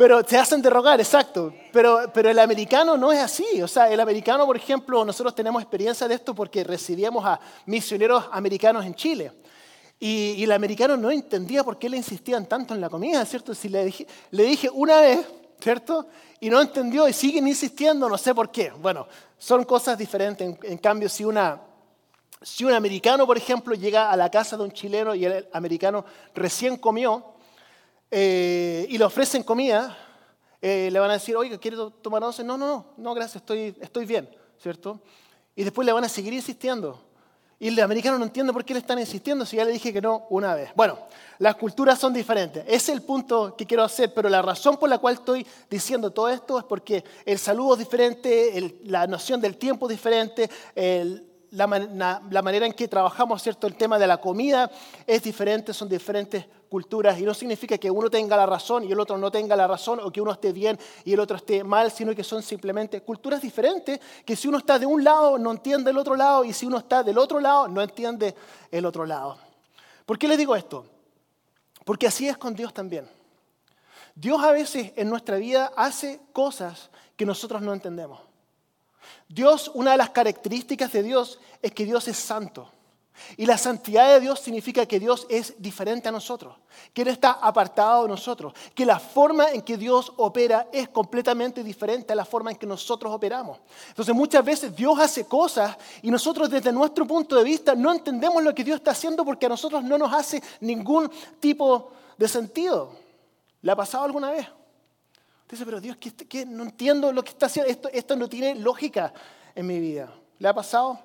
Pero 0.00 0.26
se 0.26 0.38
hacen 0.38 0.62
derrogar, 0.62 0.98
exacto. 0.98 1.52
Pero, 1.70 2.10
pero 2.14 2.30
el 2.30 2.38
americano 2.38 2.96
no 2.96 3.12
es 3.12 3.20
así. 3.20 3.60
O 3.60 3.68
sea, 3.68 3.92
el 3.92 4.00
americano, 4.00 4.46
por 4.46 4.56
ejemplo, 4.56 5.04
nosotros 5.04 5.34
tenemos 5.34 5.60
experiencia 5.60 6.08
de 6.08 6.14
esto 6.14 6.34
porque 6.34 6.64
recibíamos 6.64 7.22
a 7.22 7.38
misioneros 7.66 8.24
americanos 8.32 8.86
en 8.86 8.94
Chile. 8.94 9.30
Y, 9.98 10.36
y, 10.38 10.44
el 10.44 10.52
americano 10.52 10.96
no 10.96 11.10
entendía 11.10 11.62
por 11.62 11.78
qué 11.78 11.90
le 11.90 11.98
insistían 11.98 12.46
tanto 12.46 12.72
en 12.72 12.80
la 12.80 12.88
comida, 12.88 13.22
¿cierto? 13.26 13.54
Si 13.54 13.68
le 13.68 13.84
dije, 13.84 14.06
le 14.30 14.44
dije 14.44 14.70
una 14.72 15.02
vez, 15.02 15.20
¿cierto? 15.60 16.06
Y 16.40 16.48
no 16.48 16.62
entendió 16.62 17.06
y 17.06 17.12
siguen 17.12 17.46
insistiendo, 17.46 18.08
no 18.08 18.16
sé 18.16 18.34
por 18.34 18.50
qué. 18.50 18.72
Bueno, 18.80 19.06
son 19.36 19.64
cosas 19.64 19.98
diferentes. 19.98 20.48
En, 20.48 20.58
en 20.62 20.78
cambio, 20.78 21.10
si, 21.10 21.26
una, 21.26 21.60
si 22.40 22.64
un 22.64 22.72
americano, 22.72 23.26
por 23.26 23.36
ejemplo, 23.36 23.74
llega 23.74 24.10
a 24.10 24.16
la 24.16 24.30
casa 24.30 24.56
de 24.56 24.62
un 24.62 24.72
chileno 24.72 25.14
y 25.14 25.26
el 25.26 25.46
americano 25.52 26.06
recién 26.34 26.78
comió, 26.78 27.34
eh, 28.10 28.86
y 28.88 28.98
le 28.98 29.04
ofrecen 29.04 29.42
comida, 29.42 29.96
eh, 30.60 30.88
le 30.90 30.98
van 30.98 31.10
a 31.10 31.14
decir, 31.14 31.36
oiga, 31.36 31.58
¿quiere 31.58 31.76
tomar 32.02 32.22
once? 32.24 32.42
No, 32.42 32.58
no, 32.58 32.66
no, 32.66 32.86
no, 32.96 33.14
gracias, 33.14 33.36
estoy, 33.36 33.74
estoy 33.80 34.04
bien, 34.04 34.28
¿cierto? 34.58 35.00
Y 35.54 35.64
después 35.64 35.86
le 35.86 35.92
van 35.92 36.04
a 36.04 36.08
seguir 36.08 36.32
insistiendo. 36.32 37.00
Y 37.58 37.68
el 37.68 37.78
americano 37.80 38.18
no 38.18 38.24
entiende 38.24 38.54
por 38.54 38.64
qué 38.64 38.72
le 38.72 38.80
están 38.80 38.98
insistiendo 38.98 39.44
si 39.44 39.56
ya 39.56 39.66
le 39.66 39.72
dije 39.72 39.92
que 39.92 40.00
no 40.00 40.26
una 40.30 40.54
vez. 40.54 40.70
Bueno, 40.74 40.98
las 41.38 41.56
culturas 41.56 41.98
son 41.98 42.14
diferentes. 42.14 42.64
Ese 42.66 42.74
es 42.74 42.88
el 42.88 43.02
punto 43.02 43.54
que 43.54 43.66
quiero 43.66 43.84
hacer, 43.84 44.14
pero 44.14 44.30
la 44.30 44.40
razón 44.40 44.78
por 44.78 44.88
la 44.88 44.96
cual 44.96 45.14
estoy 45.14 45.46
diciendo 45.68 46.10
todo 46.10 46.30
esto 46.30 46.58
es 46.58 46.64
porque 46.64 47.04
el 47.26 47.38
saludo 47.38 47.74
es 47.74 47.80
diferente, 47.80 48.78
la 48.84 49.06
noción 49.06 49.42
del 49.42 49.58
tiempo 49.58 49.86
es 49.86 49.90
diferente, 49.90 50.48
la, 51.50 51.66
manera 52.42 52.66
en 52.66 52.72
que 52.72 52.88
trabajamos 52.88 53.42
¿cierto? 53.42 53.66
el 53.66 53.76
tema 53.76 53.98
de 53.98 54.06
la 54.06 54.18
comida 54.18 54.70
es 55.06 55.22
diferente, 55.22 55.74
son 55.74 55.88
diferentes 55.88 56.46
culturas 56.70 57.18
y 57.18 57.22
no 57.22 57.34
significa 57.34 57.76
que 57.76 57.90
uno 57.90 58.08
tenga 58.08 58.36
la 58.36 58.46
razón 58.46 58.84
y 58.84 58.92
el 58.92 59.00
otro 59.00 59.18
no 59.18 59.30
tenga 59.30 59.56
la 59.56 59.66
razón 59.66 59.98
o 60.00 60.12
que 60.12 60.20
uno 60.20 60.30
esté 60.30 60.52
bien 60.52 60.78
y 61.04 61.12
el 61.12 61.20
otro 61.20 61.36
esté 61.36 61.64
mal, 61.64 61.90
sino 61.90 62.14
que 62.14 62.22
son 62.22 62.42
simplemente 62.42 63.02
culturas 63.02 63.42
diferentes 63.42 64.00
que 64.24 64.36
si 64.36 64.46
uno 64.46 64.58
está 64.58 64.78
de 64.78 64.86
un 64.86 65.02
lado 65.02 65.36
no 65.36 65.50
entiende 65.50 65.90
el 65.90 65.98
otro 65.98 66.14
lado 66.14 66.44
y 66.44 66.52
si 66.52 66.66
uno 66.66 66.78
está 66.78 67.02
del 67.02 67.18
otro 67.18 67.40
lado 67.40 67.66
no 67.66 67.82
entiende 67.82 68.36
el 68.70 68.86
otro 68.86 69.04
lado. 69.04 69.36
¿Por 70.06 70.16
qué 70.16 70.28
le 70.28 70.36
digo 70.36 70.54
esto? 70.54 70.86
Porque 71.84 72.06
así 72.06 72.28
es 72.28 72.38
con 72.38 72.54
Dios 72.54 72.72
también. 72.72 73.08
Dios 74.14 74.40
a 74.42 74.52
veces 74.52 74.92
en 74.94 75.10
nuestra 75.10 75.36
vida 75.38 75.72
hace 75.76 76.20
cosas 76.32 76.88
que 77.16 77.26
nosotros 77.26 77.60
no 77.62 77.72
entendemos. 77.72 78.20
Dios, 79.28 79.72
una 79.74 79.92
de 79.92 79.96
las 79.96 80.10
características 80.10 80.92
de 80.92 81.02
Dios 81.02 81.40
es 81.62 81.72
que 81.72 81.84
Dios 81.84 82.06
es 82.06 82.16
santo. 82.16 82.70
Y 83.36 83.46
la 83.46 83.58
santidad 83.58 84.08
de 84.08 84.20
Dios 84.20 84.40
significa 84.40 84.86
que 84.86 85.00
Dios 85.00 85.26
es 85.28 85.54
diferente 85.58 86.08
a 86.08 86.12
nosotros, 86.12 86.56
que 86.92 87.02
Él 87.02 87.08
está 87.08 87.32
apartado 87.32 88.04
de 88.04 88.08
nosotros, 88.08 88.52
que 88.74 88.84
la 88.84 88.98
forma 88.98 89.50
en 89.50 89.62
que 89.62 89.76
Dios 89.76 90.12
opera 90.16 90.68
es 90.72 90.88
completamente 90.88 91.62
diferente 91.62 92.12
a 92.12 92.16
la 92.16 92.24
forma 92.24 92.50
en 92.50 92.56
que 92.56 92.66
nosotros 92.66 93.12
operamos. 93.12 93.58
Entonces 93.88 94.14
muchas 94.14 94.44
veces 94.44 94.74
Dios 94.74 94.98
hace 94.98 95.26
cosas 95.26 95.76
y 96.02 96.10
nosotros 96.10 96.50
desde 96.50 96.72
nuestro 96.72 97.06
punto 97.06 97.36
de 97.36 97.44
vista 97.44 97.74
no 97.74 97.92
entendemos 97.92 98.42
lo 98.42 98.54
que 98.54 98.64
Dios 98.64 98.76
está 98.76 98.92
haciendo 98.92 99.24
porque 99.24 99.46
a 99.46 99.50
nosotros 99.50 99.82
no 99.84 99.98
nos 99.98 100.12
hace 100.12 100.42
ningún 100.60 101.10
tipo 101.38 101.92
de 102.16 102.28
sentido. 102.28 102.92
¿Le 103.62 103.72
ha 103.72 103.76
pasado 103.76 104.04
alguna 104.04 104.30
vez? 104.30 104.46
Dice, 105.50 105.64
pero 105.64 105.80
Dios, 105.80 105.96
¿qué, 105.96 106.46
no 106.46 106.62
entiendo 106.62 107.12
lo 107.12 107.24
que 107.24 107.30
está 107.30 107.46
haciendo. 107.46 107.70
Esto, 107.70 107.88
esto 107.92 108.14
no 108.14 108.28
tiene 108.28 108.54
lógica 108.54 109.12
en 109.54 109.66
mi 109.66 109.80
vida. 109.80 110.14
¿Le 110.38 110.48
ha 110.48 110.54
pasado? 110.54 110.98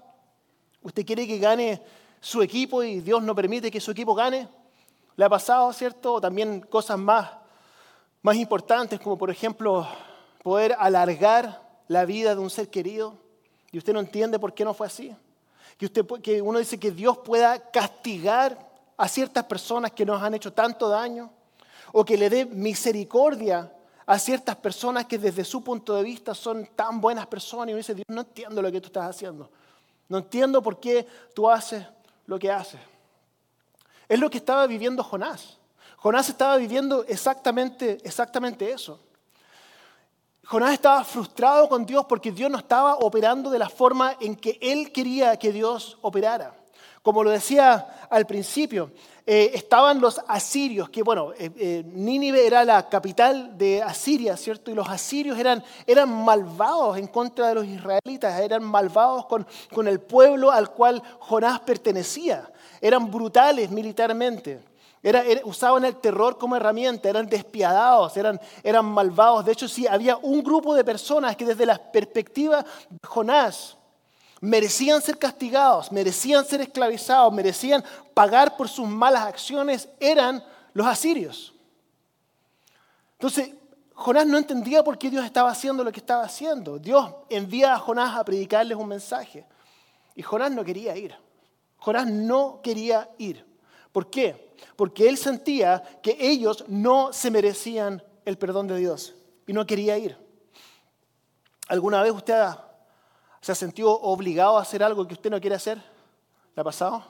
¿Usted 0.83 1.03
quiere 1.03 1.25
que 1.25 1.39
gane 1.39 1.81
su 2.25 2.41
equipo 2.41 2.81
y 2.81 3.01
Dios 3.01 3.21
no 3.21 3.35
permite 3.35 3.69
que 3.69 3.79
su 3.79 3.91
equipo 3.91 4.15
gane. 4.15 4.49
Le 5.15 5.25
ha 5.25 5.29
pasado, 5.29 5.71
¿cierto? 5.71 6.19
También 6.19 6.59
cosas 6.61 6.97
más, 6.97 7.29
más 8.23 8.35
importantes, 8.35 8.99
como 8.99 9.15
por 9.15 9.29
ejemplo 9.29 9.87
poder 10.41 10.75
alargar 10.79 11.61
la 11.87 12.03
vida 12.03 12.33
de 12.33 12.41
un 12.41 12.49
ser 12.49 12.71
querido 12.71 13.13
y 13.71 13.77
usted 13.77 13.93
no 13.93 13.99
entiende 13.99 14.39
por 14.39 14.55
qué 14.55 14.65
no 14.65 14.73
fue 14.73 14.87
así. 14.87 15.15
Que, 15.77 15.85
usted, 15.85 16.03
que 16.23 16.41
uno 16.41 16.57
dice 16.57 16.79
que 16.79 16.89
Dios 16.89 17.19
pueda 17.19 17.59
castigar 17.69 18.57
a 18.97 19.07
ciertas 19.07 19.43
personas 19.43 19.91
que 19.91 20.03
nos 20.03 20.19
han 20.23 20.33
hecho 20.33 20.51
tanto 20.51 20.89
daño 20.89 21.29
o 21.91 22.03
que 22.03 22.17
le 22.17 22.31
dé 22.31 22.45
misericordia 22.47 23.71
a 24.03 24.17
ciertas 24.17 24.55
personas 24.55 25.05
que 25.05 25.19
desde 25.19 25.43
su 25.43 25.63
punto 25.63 25.93
de 25.93 26.01
vista 26.01 26.33
son 26.33 26.65
tan 26.75 26.99
buenas 26.99 27.27
personas 27.27 27.67
y 27.67 27.73
uno 27.73 27.77
dice, 27.77 27.93
Dios, 27.93 28.05
no 28.07 28.21
entiendo 28.21 28.63
lo 28.63 28.71
que 28.71 28.81
tú 28.81 28.87
estás 28.87 29.11
haciendo. 29.11 29.47
No 30.09 30.17
entiendo 30.17 30.63
por 30.63 30.79
qué 30.79 31.05
tú 31.35 31.47
haces 31.47 31.85
lo 32.25 32.39
que 32.39 32.51
hace. 32.51 32.79
Es 34.07 34.19
lo 34.19 34.29
que 34.29 34.37
estaba 34.37 34.67
viviendo 34.67 35.03
Jonás. 35.03 35.57
Jonás 35.97 36.29
estaba 36.29 36.57
viviendo 36.57 37.03
exactamente, 37.05 37.97
exactamente 38.03 38.71
eso. 38.71 38.99
Jonás 40.45 40.73
estaba 40.73 41.03
frustrado 41.03 41.67
con 41.67 41.85
Dios 41.85 42.05
porque 42.07 42.31
Dios 42.31 42.51
no 42.51 42.59
estaba 42.59 42.95
operando 42.97 43.49
de 43.49 43.57
la 43.57 43.69
forma 43.69 44.15
en 44.19 44.35
que 44.35 44.59
él 44.61 44.91
quería 44.91 45.37
que 45.37 45.51
Dios 45.51 45.97
operara. 46.01 46.55
Como 47.05 47.23
lo 47.23 47.29
decía 47.29 48.07
al 48.09 48.25
principio, 48.25 48.89
eh, 49.27 49.51
estaban 49.53 50.01
los 50.01 50.19
asirios, 50.27 50.89
que 50.89 51.03
bueno, 51.03 51.33
eh, 51.37 51.51
eh, 51.55 51.83
Nínive 51.85 52.47
era 52.47 52.65
la 52.65 52.89
capital 52.89 53.55
de 53.55 53.83
Asiria, 53.83 54.35
¿cierto? 54.35 54.71
Y 54.71 54.73
los 54.73 54.89
asirios 54.89 55.37
eran, 55.37 55.63
malvados 56.25 56.97
en 56.97 57.05
contra 57.05 57.49
de 57.49 57.53
los 57.53 57.65
israelitas, 57.67 58.41
eran 58.41 58.63
malvados 58.63 59.27
con, 59.27 59.45
con 59.71 59.87
el 59.87 59.99
pueblo 59.99 60.49
al 60.49 60.71
cual 60.71 60.99
Jonás 61.19 61.59
pertenecía, 61.59 62.51
eran 62.81 63.11
brutales 63.11 63.69
militarmente. 63.69 64.63
usaban 65.43 65.85
el 65.85 65.97
terror 65.97 66.39
como 66.39 66.55
herramienta, 66.55 67.07
eran 67.07 67.27
despiadados, 67.27 68.17
eran, 68.17 68.41
eran 68.63 68.85
malvados. 68.85 69.45
De 69.45 69.51
hecho, 69.51 69.67
sí, 69.67 69.85
había 69.85 70.17
un 70.17 70.41
grupo 70.41 70.73
de 70.73 70.83
personas 70.83 71.35
que 71.35 71.45
desde 71.45 71.67
la 71.67 71.77
perspectiva 71.77 72.65
de 72.89 73.07
Jonás 73.07 73.77
merecían 74.41 75.01
ser 75.01 75.17
castigados, 75.17 75.91
merecían 75.91 76.45
ser 76.45 76.61
esclavizados, 76.61 77.33
merecían 77.33 77.83
pagar 78.13 78.57
por 78.57 78.67
sus 78.67 78.87
malas 78.87 79.23
acciones, 79.23 79.89
eran 79.99 80.43
los 80.73 80.85
asirios. 80.85 81.53
Entonces, 83.13 83.51
Jonás 83.93 84.27
no 84.27 84.37
entendía 84.37 84.83
por 84.83 84.97
qué 84.97 85.09
Dios 85.09 85.23
estaba 85.23 85.49
haciendo 85.49 85.83
lo 85.83 85.91
que 85.91 86.01
estaba 86.01 86.23
haciendo. 86.23 86.77
Dios 86.77 87.13
envía 87.29 87.73
a 87.73 87.79
Jonás 87.79 88.15
a 88.15 88.25
predicarles 88.25 88.77
un 88.77 88.89
mensaje. 88.89 89.45
Y 90.15 90.21
Jonás 90.21 90.51
no 90.51 90.65
quería 90.65 90.95
ir. 90.97 91.15
Jonás 91.77 92.07
no 92.07 92.59
quería 92.61 93.09
ir. 93.17 93.45
¿Por 93.91 94.09
qué? 94.09 94.53
Porque 94.75 95.07
él 95.07 95.17
sentía 95.17 95.81
que 96.03 96.17
ellos 96.19 96.65
no 96.67 97.13
se 97.13 97.31
merecían 97.31 98.03
el 98.25 98.37
perdón 98.37 98.67
de 98.67 98.77
Dios 98.77 99.15
y 99.47 99.53
no 99.53 99.65
quería 99.65 99.97
ir. 99.97 100.17
¿Alguna 101.67 102.01
vez 102.03 102.11
usted 102.11 102.33
ha 102.33 102.74
¿Se 103.45 103.51
ha 103.51 103.55
sentido 103.55 103.91
obligado 103.91 104.57
a 104.57 104.63
hacer 104.63 104.81
algo 104.81 105.07
que 105.07 105.13
usted 105.13 105.29
no 105.29 105.39
quiere 105.39 105.55
hacer? 105.55 105.77
¿Le 105.77 106.61
ha 106.61 106.63
pasado? 106.63 107.03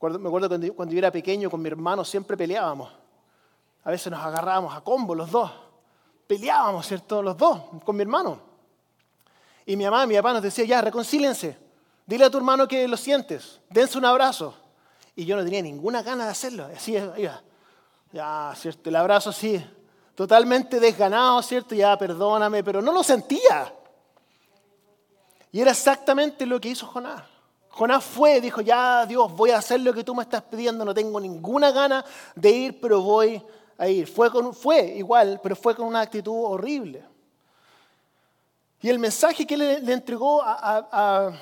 Me 0.00 0.28
acuerdo 0.28 0.48
cuando 0.48 0.92
yo 0.92 0.98
era 0.98 1.10
pequeño 1.10 1.50
con 1.50 1.60
mi 1.60 1.68
hermano 1.68 2.04
siempre 2.04 2.36
peleábamos. 2.36 2.92
A 3.82 3.90
veces 3.90 4.08
nos 4.08 4.20
agarrábamos 4.20 4.72
a 4.72 4.82
combo 4.82 5.16
los 5.16 5.32
dos. 5.32 5.50
Peleábamos, 6.28 6.86
¿cierto? 6.86 7.20
Los 7.24 7.36
dos, 7.36 7.60
con 7.84 7.96
mi 7.96 8.02
hermano. 8.02 8.38
Y 9.66 9.74
mi 9.74 9.82
mamá 9.82 10.04
y 10.04 10.06
mi 10.06 10.14
papá 10.14 10.32
nos 10.32 10.42
decía, 10.42 10.64
ya, 10.64 10.80
reconcílense. 10.80 11.58
Dile 12.06 12.26
a 12.26 12.30
tu 12.30 12.38
hermano 12.38 12.68
que 12.68 12.86
lo 12.86 12.96
sientes. 12.96 13.60
Dense 13.68 13.98
un 13.98 14.04
abrazo. 14.04 14.54
Y 15.16 15.24
yo 15.24 15.34
no 15.34 15.42
tenía 15.42 15.60
ninguna 15.60 16.04
gana 16.04 16.26
de 16.26 16.30
hacerlo. 16.30 16.68
Así 16.72 16.94
iba. 16.94 17.42
Ya, 18.12 18.52
¿cierto? 18.54 18.90
El 18.90 18.94
abrazo 18.94 19.30
así, 19.30 19.60
totalmente 20.14 20.78
desganado, 20.78 21.42
¿cierto? 21.42 21.74
Ya, 21.74 21.98
perdóname, 21.98 22.62
pero 22.62 22.80
no 22.80 22.92
lo 22.92 23.02
sentía. 23.02 23.74
Y 25.52 25.60
era 25.60 25.70
exactamente 25.70 26.46
lo 26.46 26.58
que 26.58 26.70
hizo 26.70 26.86
Jonás. 26.86 27.22
Jonás 27.68 28.04
fue, 28.04 28.40
dijo, 28.40 28.62
ya 28.62 29.06
Dios, 29.06 29.32
voy 29.34 29.50
a 29.50 29.58
hacer 29.58 29.80
lo 29.80 29.92
que 29.92 30.02
tú 30.02 30.14
me 30.14 30.22
estás 30.22 30.42
pidiendo, 30.42 30.84
no 30.84 30.94
tengo 30.94 31.20
ninguna 31.20 31.70
gana 31.70 32.04
de 32.34 32.50
ir, 32.50 32.80
pero 32.80 33.02
voy 33.02 33.42
a 33.78 33.88
ir. 33.88 34.06
Fue, 34.06 34.94
igual, 34.96 35.40
pero 35.42 35.54
fue 35.54 35.76
con 35.76 35.86
una 35.86 36.00
actitud 36.00 36.44
horrible. 36.44 37.04
Y 38.80 38.88
el 38.88 38.98
mensaje 38.98 39.46
que 39.46 39.56
le, 39.56 39.92
entregó 39.92 40.42
a, 40.42 40.88
a, 40.90 41.32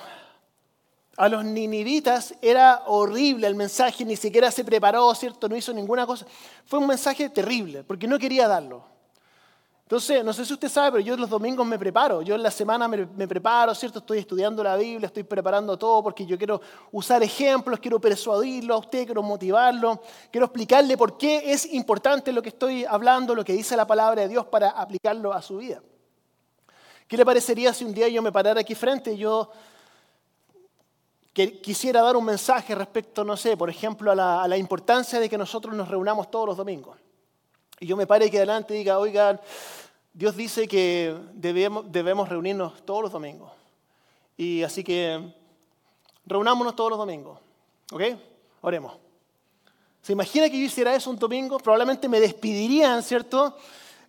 a, 1.17 1.29
los 1.29 1.45
ninivitas 1.45 2.35
era 2.43 2.83
horrible, 2.87 3.47
el 3.47 3.55
mensaje 3.55 4.05
ni 4.05 4.17
siquiera 4.17 4.51
se 4.51 4.65
preparó, 4.65 5.13
¿cierto? 5.15 5.49
No 5.49 5.57
hizo 5.57 5.73
ninguna 5.73 6.07
cosa. 6.07 6.27
Fue 6.65 6.79
un 6.79 6.87
mensaje 6.87 7.29
terrible, 7.29 7.83
porque 7.83 8.07
no 8.07 8.19
quería 8.19 8.47
darlo. 8.47 8.90
Entonces, 9.91 10.25
no 10.25 10.33
sé 10.33 10.45
si 10.45 10.53
usted 10.53 10.69
sabe, 10.69 10.93
pero 10.93 11.03
yo 11.03 11.17
los 11.17 11.29
domingos 11.29 11.67
me 11.67 11.77
preparo, 11.77 12.23
yo 12.23 12.37
en 12.37 12.45
la 12.45 12.53
semana 12.53 12.87
me, 12.87 13.27
preparo, 13.27 13.75
¿cierto? 13.75 13.99
Estoy 13.99 14.19
estudiando 14.19 14.63
la 14.63 14.77
Biblia, 14.77 15.09
estoy 15.09 15.25
preparando 15.25 15.77
todo 15.77 16.01
porque 16.01 16.25
yo 16.25 16.39
quiero 16.39 16.61
usar 16.93 17.21
ejemplos, 17.25 17.81
quiero 17.81 18.01
persuadirlo 18.01 18.75
a 18.75 18.79
usted, 18.79 19.05
quiero 19.05 19.21
motivarlo, 19.21 20.01
quiero 20.31 20.45
explicarle 20.45 20.97
por 20.97 21.19
qué 21.19 21.53
es 21.53 21.67
importante 21.73 22.31
lo 22.31 22.41
que 22.41 22.51
estoy 22.51 22.85
hablando, 22.85 23.35
lo 23.35 23.45
que 23.45 23.53
dice 23.53 23.77
la 23.77 23.85
palabra 23.85 24.23
de 24.23 24.29
Dios 24.29 24.47
para 24.47 24.69
aplicarlo 24.69 25.33
a 25.33 25.43
su 25.43 25.57
vida. 25.57 25.83
¿Qué 27.09 27.17
le 27.17 27.25
parecería 27.25 27.75
si 27.75 27.85
un 27.85 27.93
día 27.93 28.07
yo 28.07 28.23
me 28.23 28.31
parara 28.31 28.61
aquí 28.61 28.77
frente 28.77 29.15
y 29.15 29.17
yo 29.17 29.51
quisiera 31.35 32.01
dar 32.01 32.17
un 32.17 32.27
mensaje 32.27 32.77
respecto, 32.77 33.25
no 33.25 33.37
sé, 33.37 33.57
por 33.57 33.69
ejemplo, 33.69 34.13
a 34.13 34.47
la, 34.47 34.57
importancia 34.57 35.19
de 35.19 35.29
que 35.29 35.37
nosotros 35.37 35.75
nos 35.75 35.89
reunamos 35.89 36.31
todos 36.31 36.47
los 36.47 36.57
domingos? 36.57 36.97
Y 37.81 37.87
yo 37.87 37.97
me 37.97 38.07
pare 38.07 38.27
aquí 38.27 38.37
adelante 38.37 38.75
y 38.75 38.79
diga, 38.79 38.99
oigan, 38.99 39.41
Dios 40.13 40.37
dice 40.37 40.67
que 40.67 41.17
debemos, 41.35 42.29
reunirnos 42.29 42.85
todos 42.85 43.03
los 43.03 43.13
domingos. 43.13 43.53
Y 44.37 44.63
así 44.63 44.83
que 44.83 45.33
reunámonos 46.27 46.75
todos 46.75 46.91
los 46.91 46.99
domingos. 46.99 47.39
¿Ok? 47.93 48.03
Oremos. 48.63 48.95
¿Se 50.03 50.13
imagina 50.13 50.49
que 50.51 50.59
yo 50.59 50.65
hiciera 50.65 50.95
eso 50.95 51.11
un 51.11 51.19
domingo? 51.19 51.59
Probablemente 51.59 52.09
me 52.09 52.19
despedirían, 52.19 53.03
¿cierto? 53.03 53.57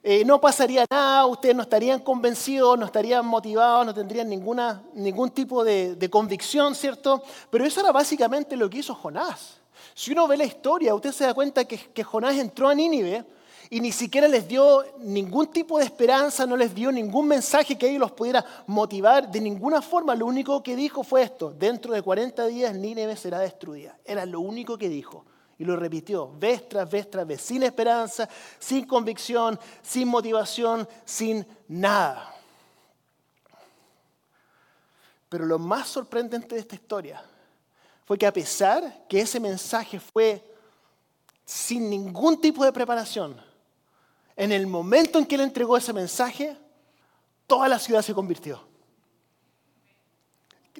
Eh, 0.03 0.25
no 0.25 0.41
pasaría 0.41 0.85
nada, 0.89 1.27
ustedes 1.27 1.55
no 1.55 1.61
estarían 1.61 1.99
convencidos, 1.99 2.79
no 2.79 2.85
estarían 2.85 3.23
motivados, 3.25 3.85
no 3.85 3.93
tendrían 3.93 4.27
ninguna, 4.27 4.81
ningún 4.95 5.29
tipo 5.29 5.63
de, 5.63 6.09
convicción, 6.09 6.73
¿cierto? 6.73 7.21
Pero 7.51 7.65
eso 7.65 7.81
era 7.81 7.91
básicamente 7.91 8.55
lo 8.55 8.67
que 8.69 8.79
hizo 8.79 8.95
Jonás. 8.95 9.59
Si 9.93 10.11
uno 10.11 10.27
ve 10.27 10.37
la 10.37 10.45
historia, 10.45 10.95
usted 10.95 11.11
se 11.11 11.25
da 11.25 11.35
cuenta 11.35 11.65
que, 11.65 11.77
que 11.77 12.03
Jonás 12.03 12.35
entró 12.37 12.69
a 12.69 12.73
Nínive 12.73 13.23
y 13.73 13.79
ni 13.79 13.93
siquiera 13.93 14.27
les 14.27 14.49
dio 14.49 14.83
ningún 14.99 15.47
tipo 15.47 15.79
de 15.79 15.85
esperanza, 15.85 16.45
no 16.45 16.57
les 16.57 16.75
dio 16.75 16.91
ningún 16.91 17.25
mensaje 17.25 17.77
que 17.77 17.87
ellos 17.87 18.01
los 18.01 18.11
pudiera 18.11 18.45
motivar 18.67 19.31
de 19.31 19.39
ninguna 19.39 19.81
forma. 19.81 20.13
Lo 20.13 20.25
único 20.25 20.61
que 20.61 20.75
dijo 20.75 21.05
fue 21.05 21.21
esto, 21.21 21.51
dentro 21.51 21.93
de 21.93 22.01
40 22.01 22.47
días 22.47 22.75
Nínive 22.75 23.15
será 23.15 23.39
destruida. 23.39 23.97
Era 24.03 24.25
lo 24.25 24.41
único 24.41 24.77
que 24.77 24.89
dijo. 24.89 25.25
Y 25.57 25.63
lo 25.63 25.77
repitió 25.77 26.29
vez 26.37 26.67
tras 26.67 26.89
vez 26.89 27.09
tras 27.09 27.25
vez, 27.25 27.39
sin 27.39 27.63
esperanza, 27.63 28.27
sin 28.59 28.85
convicción, 28.85 29.57
sin 29.81 30.09
motivación, 30.09 30.85
sin 31.05 31.47
nada. 31.69 32.35
Pero 35.29 35.45
lo 35.45 35.57
más 35.57 35.87
sorprendente 35.87 36.55
de 36.55 36.61
esta 36.61 36.75
historia 36.75 37.23
fue 38.03 38.17
que 38.17 38.27
a 38.27 38.33
pesar 38.33 39.05
que 39.07 39.21
ese 39.21 39.39
mensaje 39.39 39.97
fue 39.97 40.43
sin 41.45 41.89
ningún 41.89 42.41
tipo 42.41 42.65
de 42.65 42.73
preparación, 42.73 43.50
en 44.35 44.51
el 44.51 44.67
momento 44.67 45.19
en 45.19 45.25
que 45.25 45.35
él 45.35 45.41
entregó 45.41 45.77
ese 45.77 45.93
mensaje, 45.93 46.57
toda 47.47 47.67
la 47.67 47.79
ciudad 47.79 48.01
se 48.01 48.13
convirtió. 48.13 48.70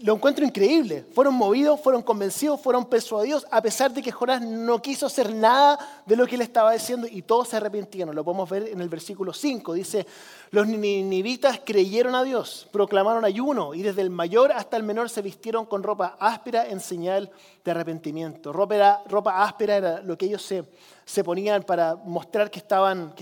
Lo 0.04 0.16
encuentro 0.16 0.44
increíble. 0.44 1.06
Fueron 1.14 1.36
movidos, 1.36 1.80
fueron 1.80 2.02
convencidos, 2.02 2.60
fueron 2.60 2.86
persuadidos, 2.86 3.46
a 3.52 3.62
pesar 3.62 3.94
de 3.94 4.02
que 4.02 4.12
Jonás 4.12 4.42
no 4.42 4.82
quiso 4.82 5.06
hacer 5.06 5.32
nada 5.32 5.78
de 6.08 6.16
lo 6.16 6.26
que 6.26 6.36
él 6.36 6.42
estaba 6.42 6.74
diciendo 6.74 7.08
y 7.10 7.22
todos 7.22 7.50
se 7.50 7.58
arrepintieron. 7.58 8.16
Lo 8.16 8.24
podemos 8.24 8.50
ver 8.50 8.68
en 8.70 8.82
el 8.82 8.90
versículo 8.90 9.32
5. 9.32 9.74
Dice, 9.74 10.08
los 10.50 10.66
ninivitas 10.66 11.62
creyeron 11.64 12.16
a 12.16 12.24
Dios, 12.24 12.68
proclamaron 12.72 13.26
ayuno 13.26 13.76
y 13.76 13.84
desde 13.84 14.02
el 14.02 14.10
mayor 14.10 14.52
hasta 14.52 14.76
el 14.76 14.84
menor 14.84 15.10
se 15.10 15.22
vistieron 15.22 15.68
con 15.68 15.84
ropa 15.84 16.18
áspera 16.20 16.68
en 16.68 16.80
señal 16.80 17.30
de 17.64 17.72
arrepentimiento. 17.72 18.52
Ropa, 18.52 19.44
áspera 19.44 19.76
era 19.76 20.02
lo 20.02 20.18
que 20.18 20.26
ellos 20.26 20.42
se, 20.42 21.24
ponían 21.24 21.62
para 21.62 21.96
mostrar 21.96 22.50
que 22.50 22.58
estaban, 22.58 23.14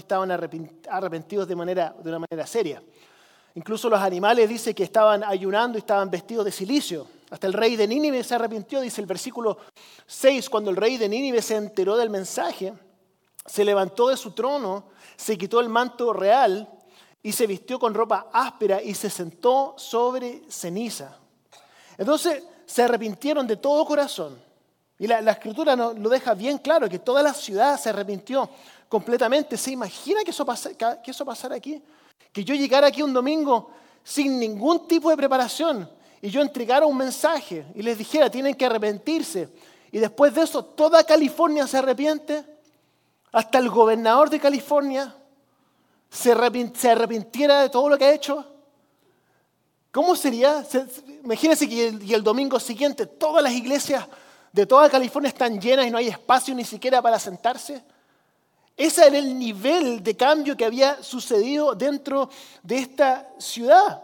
arrepentidos 0.89 1.47
de, 1.47 1.55
de 1.55 2.09
una 2.09 2.19
manera 2.19 2.47
seria. 2.47 2.81
Incluso 3.59 3.89
los 3.89 3.99
animales 3.99 4.47
dice 4.47 4.73
que 4.73 4.85
estaban 4.85 5.21
ayunando 5.21 5.77
y 5.77 5.79
estaban 5.79 6.09
vestidos 6.09 6.45
de 6.45 6.51
silicio. 6.53 7.05
Hasta 7.29 7.45
el 7.45 7.51
rey 7.51 7.75
de 7.75 7.89
Nínive 7.89 8.23
se 8.23 8.35
arrepintió, 8.35 8.79
dice 8.79 9.01
el 9.01 9.05
versículo 9.05 9.57
6, 10.07 10.49
cuando 10.49 10.69
el 10.69 10.77
rey 10.77 10.95
de 10.95 11.09
Nínive 11.09 11.41
se 11.41 11.57
enteró 11.57 11.97
del 11.97 12.09
mensaje, 12.09 12.73
se 13.45 13.65
levantó 13.65 14.07
de 14.07 14.15
su 14.15 14.31
trono, 14.31 14.85
se 15.17 15.37
quitó 15.37 15.59
el 15.59 15.67
manto 15.67 16.13
real 16.13 16.69
y 17.21 17.33
se 17.33 17.47
vistió 17.47 17.77
con 17.79 17.93
ropa 17.93 18.27
áspera 18.31 18.81
y 18.81 18.93
se 18.93 19.09
sentó 19.09 19.73
sobre 19.77 20.43
ceniza. 20.47 21.17
Entonces 21.97 22.41
se 22.65 22.83
arrepintieron 22.83 23.45
de 23.45 23.57
todo 23.57 23.83
corazón. 23.83 24.41
Y 24.97 25.05
la, 25.05 25.19
escritura 25.31 25.75
lo 25.75 26.07
deja 26.07 26.33
bien 26.33 26.59
claro, 26.59 26.87
que 26.87 26.99
toda 26.99 27.21
la 27.21 27.33
ciudad 27.33 27.77
se 27.77 27.89
arrepintió 27.89 28.49
completamente. 28.87 29.57
¿Se 29.57 29.71
imagina 29.71 30.23
que 30.23 30.31
eso, 30.31 30.45
que 31.03 31.11
eso 31.11 31.25
pasara 31.25 31.55
aquí? 31.57 31.83
Que 32.31 32.43
yo 32.43 32.55
llegara 32.55 32.87
aquí 32.87 33.01
un 33.01 33.13
domingo 33.13 33.71
sin 34.03 34.39
ningún 34.39 34.87
tipo 34.87 35.09
de 35.09 35.17
preparación 35.17 35.89
y 36.21 36.29
yo 36.29 36.41
entregara 36.41 36.85
un 36.85 36.97
mensaje 36.97 37.65
y 37.75 37.81
les 37.81 37.97
dijera, 37.97 38.29
tienen 38.29 38.55
que 38.55 38.65
arrepentirse. 38.65 39.49
Y 39.91 39.99
después 39.99 40.33
de 40.33 40.41
eso, 40.41 40.63
toda 40.63 41.03
California 41.03 41.65
se 41.65 41.77
arrepiente, 41.77 42.45
hasta 43.31 43.57
el 43.59 43.69
gobernador 43.69 44.29
de 44.29 44.39
California 44.39 45.15
se, 46.09 46.31
arrepintiera 46.31 47.61
de 47.61 47.69
todo 47.69 47.89
lo 47.89 47.97
que 47.97 48.05
ha 48.05 48.13
hecho. 48.13 48.45
¿Cómo 49.91 50.15
sería? 50.15 50.65
Imagínense 51.23 51.67
que 51.67 51.87
el, 51.87 52.11
el 52.11 52.23
domingo 52.23 52.59
siguiente 52.59 53.05
todas 53.05 53.43
las 53.43 53.53
iglesias 53.53 54.07
de 54.51 54.65
toda 54.65 54.89
California 54.89 55.29
están 55.29 55.59
llenas 55.59 55.87
y 55.87 55.91
no 55.91 55.97
hay 55.97 56.07
espacio 56.07 56.53
ni 56.53 56.65
siquiera 56.65 57.01
para 57.01 57.17
sentarse. 57.17 57.83
Ese 58.79 59.05
era 59.05 59.17
el 59.17 59.37
nivel 59.37 60.01
de 60.01 60.15
cambio 60.15 60.55
que 60.55 60.63
había 60.63 61.03
sucedido 61.03 61.75
dentro 61.75 62.29
de 62.63 62.77
esta 62.77 63.29
ciudad. 63.37 64.01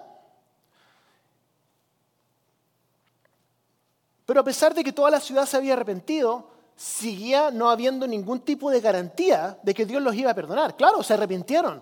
Pero 4.26 4.42
a 4.42 4.44
pesar 4.44 4.74
de 4.74 4.84
que 4.84 4.92
toda 4.92 5.10
la 5.10 5.22
ciudad 5.22 5.46
se 5.46 5.56
había 5.56 5.76
arrepentido, 5.76 6.50
seguía 6.76 7.52
no 7.52 7.70
habiendo 7.70 8.06
ningún 8.06 8.42
tipo 8.42 8.70
de 8.70 8.82
garantía 8.82 9.58
de 9.64 9.74
que 9.74 9.86
Dios 9.86 10.02
los 10.02 10.14
iba 10.14 10.32
a 10.32 10.36
perdonar. 10.36 10.76
Claro, 10.76 11.02
se 11.04 11.14
arrepintieron. 11.14 11.82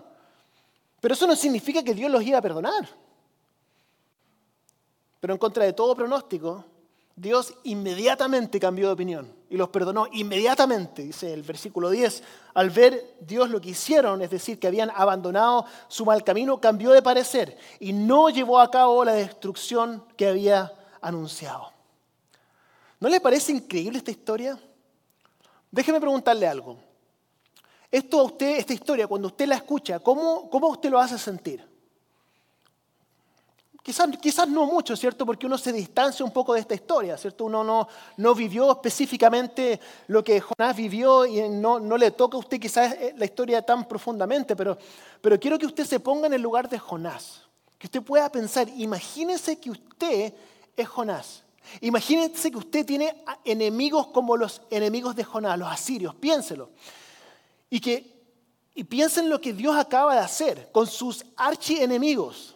Pero 1.00 1.14
eso 1.14 1.26
no 1.26 1.34
significa 1.34 1.82
que 1.82 1.94
Dios 1.94 2.12
los 2.12 2.22
iba 2.22 2.38
a 2.38 2.42
perdonar. 2.42 2.88
Pero 5.18 5.34
en 5.34 5.38
contra 5.40 5.64
de 5.64 5.72
todo 5.72 5.96
pronóstico, 5.96 6.64
Dios 7.16 7.54
inmediatamente 7.64 8.60
cambió 8.60 8.86
de 8.86 8.92
opinión 8.92 9.43
y 9.50 9.56
los 9.56 9.68
perdonó 9.68 10.06
inmediatamente, 10.12 11.02
dice 11.02 11.32
el 11.32 11.42
versículo 11.42 11.90
10. 11.90 12.22
Al 12.54 12.70
ver 12.70 13.16
Dios 13.20 13.50
lo 13.50 13.60
que 13.60 13.70
hicieron, 13.70 14.22
es 14.22 14.30
decir, 14.30 14.58
que 14.58 14.66
habían 14.66 14.90
abandonado 14.90 15.66
su 15.88 16.04
mal 16.04 16.24
camino, 16.24 16.60
cambió 16.60 16.90
de 16.92 17.02
parecer 17.02 17.56
y 17.78 17.92
no 17.92 18.30
llevó 18.30 18.60
a 18.60 18.70
cabo 18.70 19.04
la 19.04 19.12
destrucción 19.12 20.04
que 20.16 20.28
había 20.28 20.72
anunciado. 21.00 21.72
¿No 23.00 23.08
le 23.08 23.20
parece 23.20 23.52
increíble 23.52 23.98
esta 23.98 24.10
historia? 24.10 24.58
Déjeme 25.70 26.00
preguntarle 26.00 26.46
algo. 26.46 26.78
Esto 27.90 28.20
a 28.20 28.24
usted, 28.24 28.56
esta 28.56 28.72
historia, 28.72 29.06
cuando 29.06 29.28
usted 29.28 29.46
la 29.46 29.56
escucha, 29.56 30.00
¿cómo, 30.00 30.48
cómo 30.48 30.68
usted 30.68 30.90
lo 30.90 30.98
hace 30.98 31.18
sentir? 31.18 31.73
Quizás, 33.84 34.48
no 34.48 34.64
mucho, 34.64 34.96
¿cierto? 34.96 35.26
Porque 35.26 35.44
uno 35.44 35.58
se 35.58 35.70
distancia 35.70 36.24
un 36.24 36.30
poco 36.30 36.54
de 36.54 36.60
esta 36.60 36.74
historia, 36.74 37.18
¿cierto? 37.18 37.44
Uno 37.44 37.62
no, 37.62 37.86
no 38.16 38.34
vivió 38.34 38.72
específicamente 38.72 39.78
lo 40.06 40.24
que 40.24 40.40
Jonás 40.40 40.74
vivió 40.74 41.26
y 41.26 41.46
no, 41.50 41.78
no, 41.78 41.98
le 41.98 42.10
toca 42.12 42.38
a 42.38 42.40
usted 42.40 42.58
quizás 42.58 42.94
eh, 42.94 43.14
la 43.18 43.26
historia 43.26 43.60
tan 43.60 43.86
profundamente, 43.86 44.56
pero, 44.56 44.78
pero 45.20 45.38
quiero 45.38 45.58
que 45.58 45.66
usted 45.66 45.84
se 45.84 46.00
ponga 46.00 46.28
en 46.28 46.32
el 46.32 46.40
lugar 46.40 46.66
de 46.66 46.78
Jonás. 46.78 47.42
Que 47.78 47.86
usted 47.86 48.02
pueda 48.02 48.32
pensar, 48.32 48.66
imagínese 48.74 49.60
que 49.60 49.70
usted 49.70 50.32
es 50.74 50.88
Jonás. 50.88 51.42
Imagínese 51.82 52.50
que 52.50 52.56
usted 52.56 52.86
tiene 52.86 53.22
enemigos 53.44 54.06
como 54.06 54.38
los 54.38 54.62
enemigos 54.70 55.14
de 55.14 55.24
Jonás, 55.24 55.58
los 55.58 55.70
asirios, 55.70 56.14
piénselo. 56.14 56.70
Y, 57.68 57.80
que, 57.80 58.24
y 58.74 58.84
piensen 58.84 59.28
lo 59.28 59.42
que 59.42 59.52
Dios 59.52 59.76
acaba 59.76 60.14
de 60.14 60.20
hacer 60.20 60.70
con 60.72 60.86
sus 60.86 61.22
archienemigos 61.36 62.53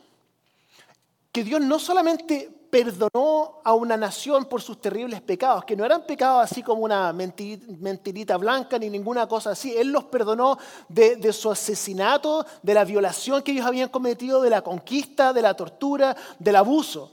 que 1.33 1.45
Dios 1.45 1.61
no 1.61 1.79
solamente 1.79 2.51
perdonó 2.71 3.61
a 3.64 3.73
una 3.73 3.97
nación 3.97 4.45
por 4.45 4.61
sus 4.61 4.81
terribles 4.81 5.21
pecados, 5.23 5.64
que 5.64 5.77
no 5.77 5.85
eran 5.85 6.03
pecados 6.03 6.45
así 6.45 6.62
como 6.62 6.83
una 6.83 7.12
mentirita 7.12 8.37
blanca 8.37 8.79
ni 8.79 8.91
ninguna 8.91 9.27
cosa 9.27 9.51
así. 9.51 9.75
Él 9.75 9.88
los 9.88 10.05
perdonó 10.05 10.59
de, 10.88 11.33
su 11.33 11.51
asesinato, 11.51 12.45
de 12.62 12.75
la 12.75 12.85
violación 12.85 13.43
que 13.43 13.53
ellos 13.53 13.67
habían 13.67 13.88
cometido, 13.88 14.43
de 14.43 14.51
la 14.51 14.62
conquista, 14.62 15.33
de 15.33 15.43
la 15.43 15.55
tortura, 15.55 16.17
del 16.38 16.57
abuso. 16.57 17.12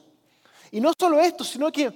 Y 0.71 0.82
no 0.82 0.91
solo 0.99 1.19
esto, 1.19 1.43
sino 1.43 1.71
que, 1.71 1.93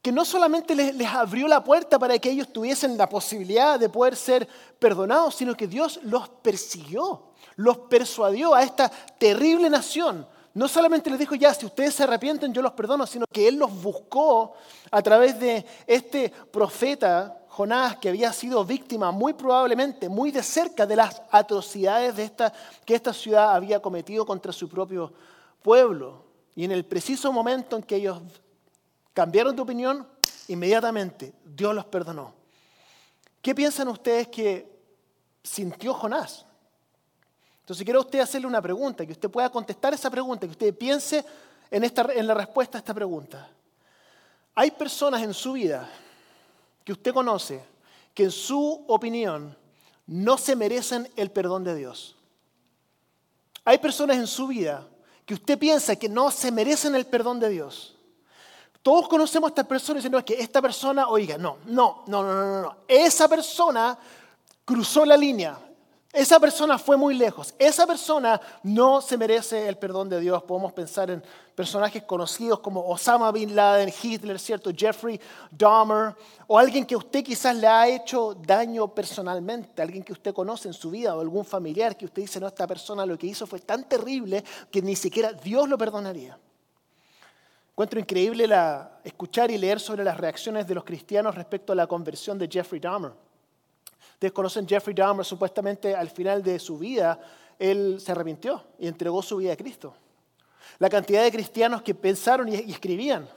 que 0.00 0.12
no 0.12 0.24
solamente 0.24 0.74
les, 0.74 0.94
les 0.94 1.08
abrió 1.08 1.46
la 1.46 1.62
puerta 1.62 1.98
para 1.98 2.18
que 2.18 2.30
ellos 2.30 2.52
tuviesen 2.52 2.96
la 2.96 3.08
posibilidad 3.08 3.78
de 3.78 3.90
poder 3.90 4.16
ser 4.16 4.48
perdonados, 4.78 5.34
sino 5.34 5.54
que 5.54 5.66
Dios 5.66 6.00
los 6.04 6.28
persiguió, 6.28 7.32
los 7.56 7.78
persuadió 7.78 8.54
a 8.54 8.62
esta 8.62 8.90
terrible 9.18 9.68
nación 9.68 10.26
no 10.54 10.68
solamente 10.68 11.10
les 11.10 11.18
dijo, 11.18 11.34
ya, 11.34 11.52
si 11.54 11.66
ustedes 11.66 11.94
se 11.94 12.04
arrepienten, 12.04 12.52
yo 12.52 12.62
los 12.62 12.72
perdono, 12.72 13.06
sino 13.06 13.26
que 13.30 13.48
Él 13.48 13.56
los 13.56 13.82
buscó 13.82 14.54
a 14.90 15.02
través 15.02 15.38
de 15.38 15.64
este 15.86 16.30
profeta 16.50 17.38
Jonás, 17.48 17.96
que 17.96 18.08
había 18.08 18.32
sido 18.32 18.64
víctima 18.64 19.10
muy 19.10 19.32
probablemente, 19.32 20.08
muy 20.08 20.30
de 20.30 20.42
cerca 20.42 20.86
de 20.86 20.96
las 20.96 21.22
atrocidades 21.30 22.16
de 22.16 22.24
esta, 22.24 22.52
que 22.84 22.94
esta 22.94 23.12
ciudad 23.12 23.54
había 23.54 23.80
cometido 23.80 24.24
contra 24.24 24.52
su 24.52 24.68
propio 24.68 25.12
pueblo. 25.62 26.24
Y 26.54 26.64
en 26.64 26.72
el 26.72 26.84
preciso 26.84 27.32
momento 27.32 27.76
en 27.76 27.82
que 27.82 27.96
ellos 27.96 28.20
cambiaron 29.12 29.56
de 29.56 29.62
opinión, 29.62 30.06
inmediatamente 30.48 31.32
Dios 31.44 31.74
los 31.74 31.84
perdonó. 31.84 32.32
¿Qué 33.42 33.54
piensan 33.54 33.88
ustedes 33.88 34.28
que 34.28 34.70
sintió 35.42 35.94
Jonás? 35.94 36.46
Entonces 37.68 37.84
quiero 37.84 38.00
a 38.00 38.02
usted 38.02 38.20
hacerle 38.20 38.46
una 38.46 38.62
pregunta, 38.62 39.04
que 39.04 39.12
usted 39.12 39.28
pueda 39.28 39.50
contestar 39.50 39.92
esa 39.92 40.08
pregunta, 40.08 40.46
que 40.46 40.52
usted 40.52 40.74
piense 40.74 41.22
en, 41.70 41.84
esta, 41.84 42.02
la 42.02 42.32
respuesta 42.32 42.78
a 42.78 42.80
esta 42.80 42.94
pregunta. 42.94 43.46
Hay 44.54 44.70
personas 44.70 45.20
en 45.20 45.34
su 45.34 45.52
vida 45.52 45.86
que 46.82 46.92
usted 46.92 47.12
conoce 47.12 47.62
que 48.14 48.24
en 48.24 48.30
su 48.30 48.86
opinión 48.88 49.54
no 50.06 50.38
se 50.38 50.56
merecen 50.56 51.12
el 51.14 51.30
perdón 51.30 51.62
de 51.62 51.74
Dios. 51.74 52.16
Hay 53.66 53.76
personas 53.76 54.16
en 54.16 54.26
su 54.26 54.46
vida 54.46 54.88
que 55.26 55.34
usted 55.34 55.58
piensa 55.58 55.94
que 55.94 56.08
no 56.08 56.30
se 56.30 56.50
merecen 56.50 56.94
el 56.94 57.04
perdón 57.04 57.38
de 57.38 57.50
Dios. 57.50 57.94
Todos 58.80 59.06
conocemos 59.08 59.48
a 59.48 59.50
estas 59.50 59.66
personas 59.66 60.02
diciendo 60.02 60.24
que 60.24 60.40
esta 60.40 60.62
persona, 60.62 61.06
oiga, 61.06 61.36
no, 61.36 61.58
no, 61.66 62.04
no, 62.06 62.22
no, 62.22 62.32
no, 62.32 62.62
no. 62.62 62.76
Esa 62.88 63.28
persona 63.28 63.98
cruzó 64.64 65.04
la 65.04 65.18
línea, 65.18 65.67
Esa 66.12 66.40
persona 66.40 66.78
fue 66.78 66.96
muy 66.96 67.14
lejos. 67.14 67.54
Esa 67.58 67.86
persona 67.86 68.40
no 68.62 69.02
se 69.02 69.18
merece 69.18 69.68
el 69.68 69.76
perdón 69.76 70.08
de 70.08 70.18
Dios. 70.18 70.42
Podemos 70.42 70.72
pensar 70.72 71.10
en 71.10 71.22
personajes 71.54 72.02
conocidos 72.04 72.60
como 72.60 72.88
Osama 72.88 73.30
Bin 73.30 73.54
Laden, 73.54 73.92
Hitler, 74.02 74.38
¿cierto? 74.38 74.70
Jeffrey 74.74 75.20
Dahmer, 75.50 76.14
o 76.46 76.58
alguien 76.58 76.86
que 76.86 76.96
usted 76.96 77.22
quizás 77.22 77.54
le 77.54 77.66
ha 77.66 77.86
hecho 77.86 78.34
daño 78.34 78.88
personalmente, 78.88 79.82
alguien 79.82 80.02
que 80.02 80.14
usted 80.14 80.32
conoce 80.32 80.68
en 80.68 80.74
su 80.74 80.90
vida 80.90 81.14
o 81.14 81.20
algún 81.20 81.44
familiar 81.44 81.94
que 81.94 82.06
usted 82.06 82.22
dice, 82.22 82.40
no, 82.40 82.46
esta 82.46 82.66
persona 82.66 83.04
lo 83.04 83.18
que 83.18 83.26
hizo 83.26 83.46
fue 83.46 83.60
tan 83.60 83.86
terrible 83.86 84.42
que 84.70 84.80
ni 84.80 84.96
siquiera 84.96 85.34
Dios 85.34 85.68
lo 85.68 85.76
perdonaría. 85.76 86.38
Encuentro 87.72 88.00
increíble 88.00 88.46
la, 88.46 89.00
escuchar 89.04 89.50
y 89.50 89.58
leer 89.58 89.78
sobre 89.78 90.04
las 90.04 90.16
reacciones 90.16 90.66
de 90.66 90.74
los 90.74 90.84
cristianos 90.84 91.34
respecto 91.34 91.74
a 91.74 91.76
la 91.76 91.86
conversión 91.86 92.38
de 92.38 92.48
Jeffrey 92.50 92.80
Dahmer. 92.80 93.27
Ustedes 94.18 94.32
conocen 94.32 94.66
Jeffrey 94.66 94.96
Dahmer, 94.96 95.24
supuestamente 95.24 95.94
al 95.94 96.10
final 96.10 96.42
de 96.42 96.58
su 96.58 96.76
vida, 96.76 97.20
él 97.56 98.00
se 98.04 98.10
arrepintió 98.10 98.64
y 98.76 98.88
entregó 98.88 99.22
su 99.22 99.36
vida 99.36 99.52
a 99.52 99.56
Cristo. 99.56 99.94
La 100.80 100.90
cantidad 100.90 101.22
de 101.22 101.30
cristianos 101.30 101.82
que 101.82 101.94
pensaron 101.94 102.48
y 102.48 102.56
escribían, 102.56 103.28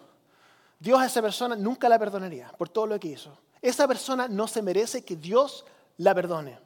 Dios 0.79 0.99
a 0.99 1.05
esa 1.05 1.21
persona 1.21 1.55
nunca 1.55 1.87
la 1.87 1.99
perdonaría 1.99 2.51
por 2.57 2.67
todo 2.67 2.87
lo 2.87 2.99
que 2.99 3.09
hizo. 3.09 3.37
Esa 3.61 3.87
persona 3.87 4.27
no 4.27 4.47
se 4.47 4.63
merece 4.63 5.05
que 5.05 5.15
Dios 5.15 5.65
la 5.97 6.15
perdone. 6.15 6.57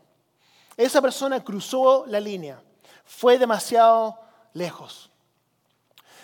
Esa 0.77 1.01
persona 1.01 1.43
cruzó 1.43 2.05
la 2.07 2.21
línea, 2.21 2.61
fue 3.03 3.37
demasiado 3.37 4.17
lejos. 4.53 5.11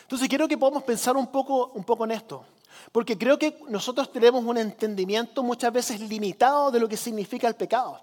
Entonces 0.04 0.30
quiero 0.30 0.48
que 0.48 0.58
podamos 0.58 0.84
pensar 0.84 1.18
un 1.18 1.28
poco, 1.28 1.74
un 1.74 1.84
poco 1.84 2.06
en 2.06 2.12
esto. 2.12 2.46
Porque 2.92 3.18
creo 3.18 3.38
que 3.38 3.60
nosotros 3.68 4.12
tenemos 4.12 4.44
un 4.44 4.58
entendimiento 4.58 5.44
muchas 5.44 5.72
veces 5.72 6.00
limitado 6.00 6.72
de 6.72 6.80
lo 6.80 6.88
que 6.88 6.98
significa 6.98 7.48
el 7.48 7.56
pecado. 7.56 8.02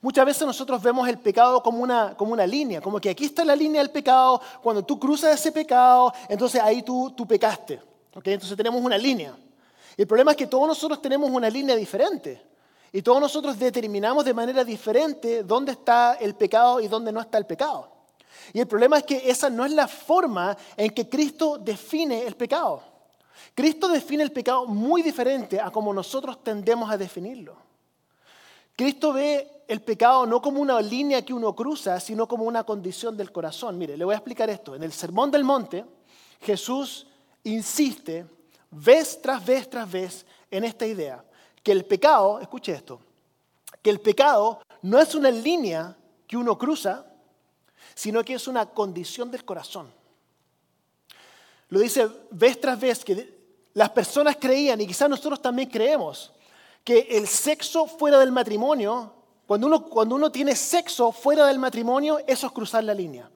Muchas 0.00 0.26
veces 0.26 0.46
nosotros 0.46 0.82
vemos 0.82 1.08
el 1.08 1.18
pecado 1.18 1.62
como 1.62 1.82
una, 1.82 2.16
como 2.16 2.32
una 2.32 2.46
línea, 2.46 2.80
como 2.80 3.00
que 3.00 3.10
aquí 3.10 3.24
está 3.26 3.44
la 3.44 3.56
línea 3.56 3.80
del 3.80 3.90
pecado, 3.90 4.40
cuando 4.62 4.84
tú 4.84 4.98
cruzas 4.98 5.38
ese 5.38 5.52
pecado, 5.52 6.12
entonces 6.28 6.60
ahí 6.60 6.82
tú, 6.82 7.12
tú 7.16 7.26
pecaste. 7.26 7.80
Entonces 8.14 8.56
tenemos 8.56 8.82
una 8.82 8.98
línea. 8.98 9.36
El 9.96 10.06
problema 10.06 10.32
es 10.32 10.36
que 10.36 10.46
todos 10.46 10.66
nosotros 10.66 11.00
tenemos 11.00 11.30
una 11.30 11.48
línea 11.48 11.76
diferente. 11.76 12.42
Y 12.92 13.02
todos 13.02 13.20
nosotros 13.20 13.58
determinamos 13.58 14.24
de 14.24 14.32
manera 14.32 14.64
diferente 14.64 15.42
dónde 15.42 15.72
está 15.72 16.14
el 16.14 16.34
pecado 16.34 16.80
y 16.80 16.88
dónde 16.88 17.12
no 17.12 17.20
está 17.20 17.38
el 17.38 17.46
pecado. 17.46 17.90
Y 18.52 18.60
el 18.60 18.66
problema 18.66 18.98
es 18.98 19.04
que 19.04 19.28
esa 19.28 19.50
no 19.50 19.64
es 19.64 19.72
la 19.72 19.88
forma 19.88 20.56
en 20.76 20.90
que 20.90 21.08
Cristo 21.08 21.58
define 21.58 22.22
el 22.26 22.36
pecado. 22.36 22.82
Cristo 23.54 23.88
define 23.88 24.22
el 24.22 24.32
pecado 24.32 24.66
muy 24.66 25.02
diferente 25.02 25.60
a 25.60 25.70
como 25.70 25.92
nosotros 25.92 26.42
tendemos 26.42 26.90
a 26.90 26.98
definirlo. 26.98 27.56
Cristo 28.76 29.12
ve 29.12 29.62
el 29.68 29.80
pecado 29.80 30.26
no 30.26 30.42
como 30.42 30.60
una 30.60 30.80
línea 30.80 31.24
que 31.24 31.32
uno 31.32 31.54
cruza, 31.54 31.98
sino 31.98 32.28
como 32.28 32.44
una 32.44 32.64
condición 32.64 33.16
del 33.16 33.32
corazón. 33.32 33.78
Mire, 33.78 33.96
le 33.96 34.04
voy 34.04 34.12
a 34.12 34.18
explicar 34.18 34.50
esto. 34.50 34.74
En 34.74 34.82
el 34.82 34.92
Sermón 34.92 35.30
del 35.30 35.44
Monte, 35.44 35.84
Jesús 36.42 37.06
insiste 37.44 38.26
vez 38.70 39.20
tras 39.22 39.44
vez 39.44 39.70
tras 39.70 39.90
vez 39.90 40.26
en 40.50 40.64
esta 40.64 40.86
idea, 40.86 41.24
que 41.62 41.72
el 41.72 41.84
pecado, 41.84 42.38
escuche 42.40 42.72
esto, 42.72 43.00
que 43.82 43.90
el 43.90 44.00
pecado 44.00 44.60
no 44.82 44.98
es 44.98 45.14
una 45.14 45.30
línea 45.30 45.96
que 46.26 46.36
uno 46.36 46.58
cruza, 46.58 47.06
sino 47.94 48.22
que 48.24 48.34
es 48.34 48.46
una 48.46 48.66
condición 48.66 49.30
del 49.30 49.44
corazón. 49.44 49.92
Lo 51.68 51.80
dice 51.80 52.08
vez 52.30 52.60
tras 52.60 52.78
vez 52.78 53.04
que 53.04 53.35
las 53.76 53.90
personas 53.90 54.38
creían, 54.40 54.80
y 54.80 54.86
quizás 54.86 55.06
nosotros 55.06 55.42
también 55.42 55.68
creemos, 55.68 56.32
que 56.82 57.08
el 57.10 57.28
sexo 57.28 57.86
fuera 57.86 58.18
del 58.18 58.32
matrimonio, 58.32 59.12
cuando 59.46 59.66
uno, 59.66 59.84
cuando 59.84 60.14
uno 60.14 60.32
tiene 60.32 60.56
sexo 60.56 61.12
fuera 61.12 61.44
del 61.44 61.58
matrimonio, 61.58 62.18
eso 62.26 62.46
es 62.46 62.52
cruzar 62.54 62.84
la 62.84 62.94
línea. 62.94 63.30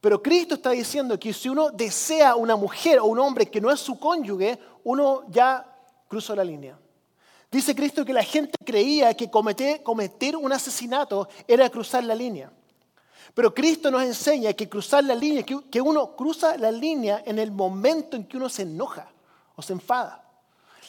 Pero 0.00 0.20
Cristo 0.20 0.56
está 0.56 0.70
diciendo 0.70 1.16
que 1.16 1.32
si 1.32 1.48
uno 1.48 1.70
desea 1.70 2.34
una 2.34 2.56
mujer 2.56 2.98
o 2.98 3.04
un 3.04 3.20
hombre 3.20 3.46
que 3.46 3.60
no 3.60 3.70
es 3.70 3.78
su 3.78 4.00
cónyuge, 4.00 4.58
uno 4.82 5.22
ya 5.28 5.64
cruzó 6.08 6.34
la 6.34 6.42
línea. 6.42 6.76
Dice 7.48 7.72
Cristo 7.72 8.04
que 8.04 8.12
la 8.12 8.24
gente 8.24 8.58
creía 8.64 9.14
que 9.14 9.30
cometer, 9.30 9.84
cometer 9.84 10.36
un 10.36 10.52
asesinato 10.52 11.28
era 11.46 11.70
cruzar 11.70 12.02
la 12.02 12.16
línea. 12.16 12.50
Pero 13.32 13.54
Cristo 13.54 13.92
nos 13.92 14.02
enseña 14.02 14.52
que 14.54 14.68
cruzar 14.68 15.04
la 15.04 15.14
línea, 15.14 15.44
que 15.44 15.80
uno 15.80 16.16
cruza 16.16 16.56
la 16.56 16.72
línea 16.72 17.22
en 17.24 17.38
el 17.38 17.52
momento 17.52 18.16
en 18.16 18.24
que 18.24 18.38
uno 18.38 18.48
se 18.48 18.62
enoja 18.62 19.12
se 19.62 19.72
enfada. 19.72 20.24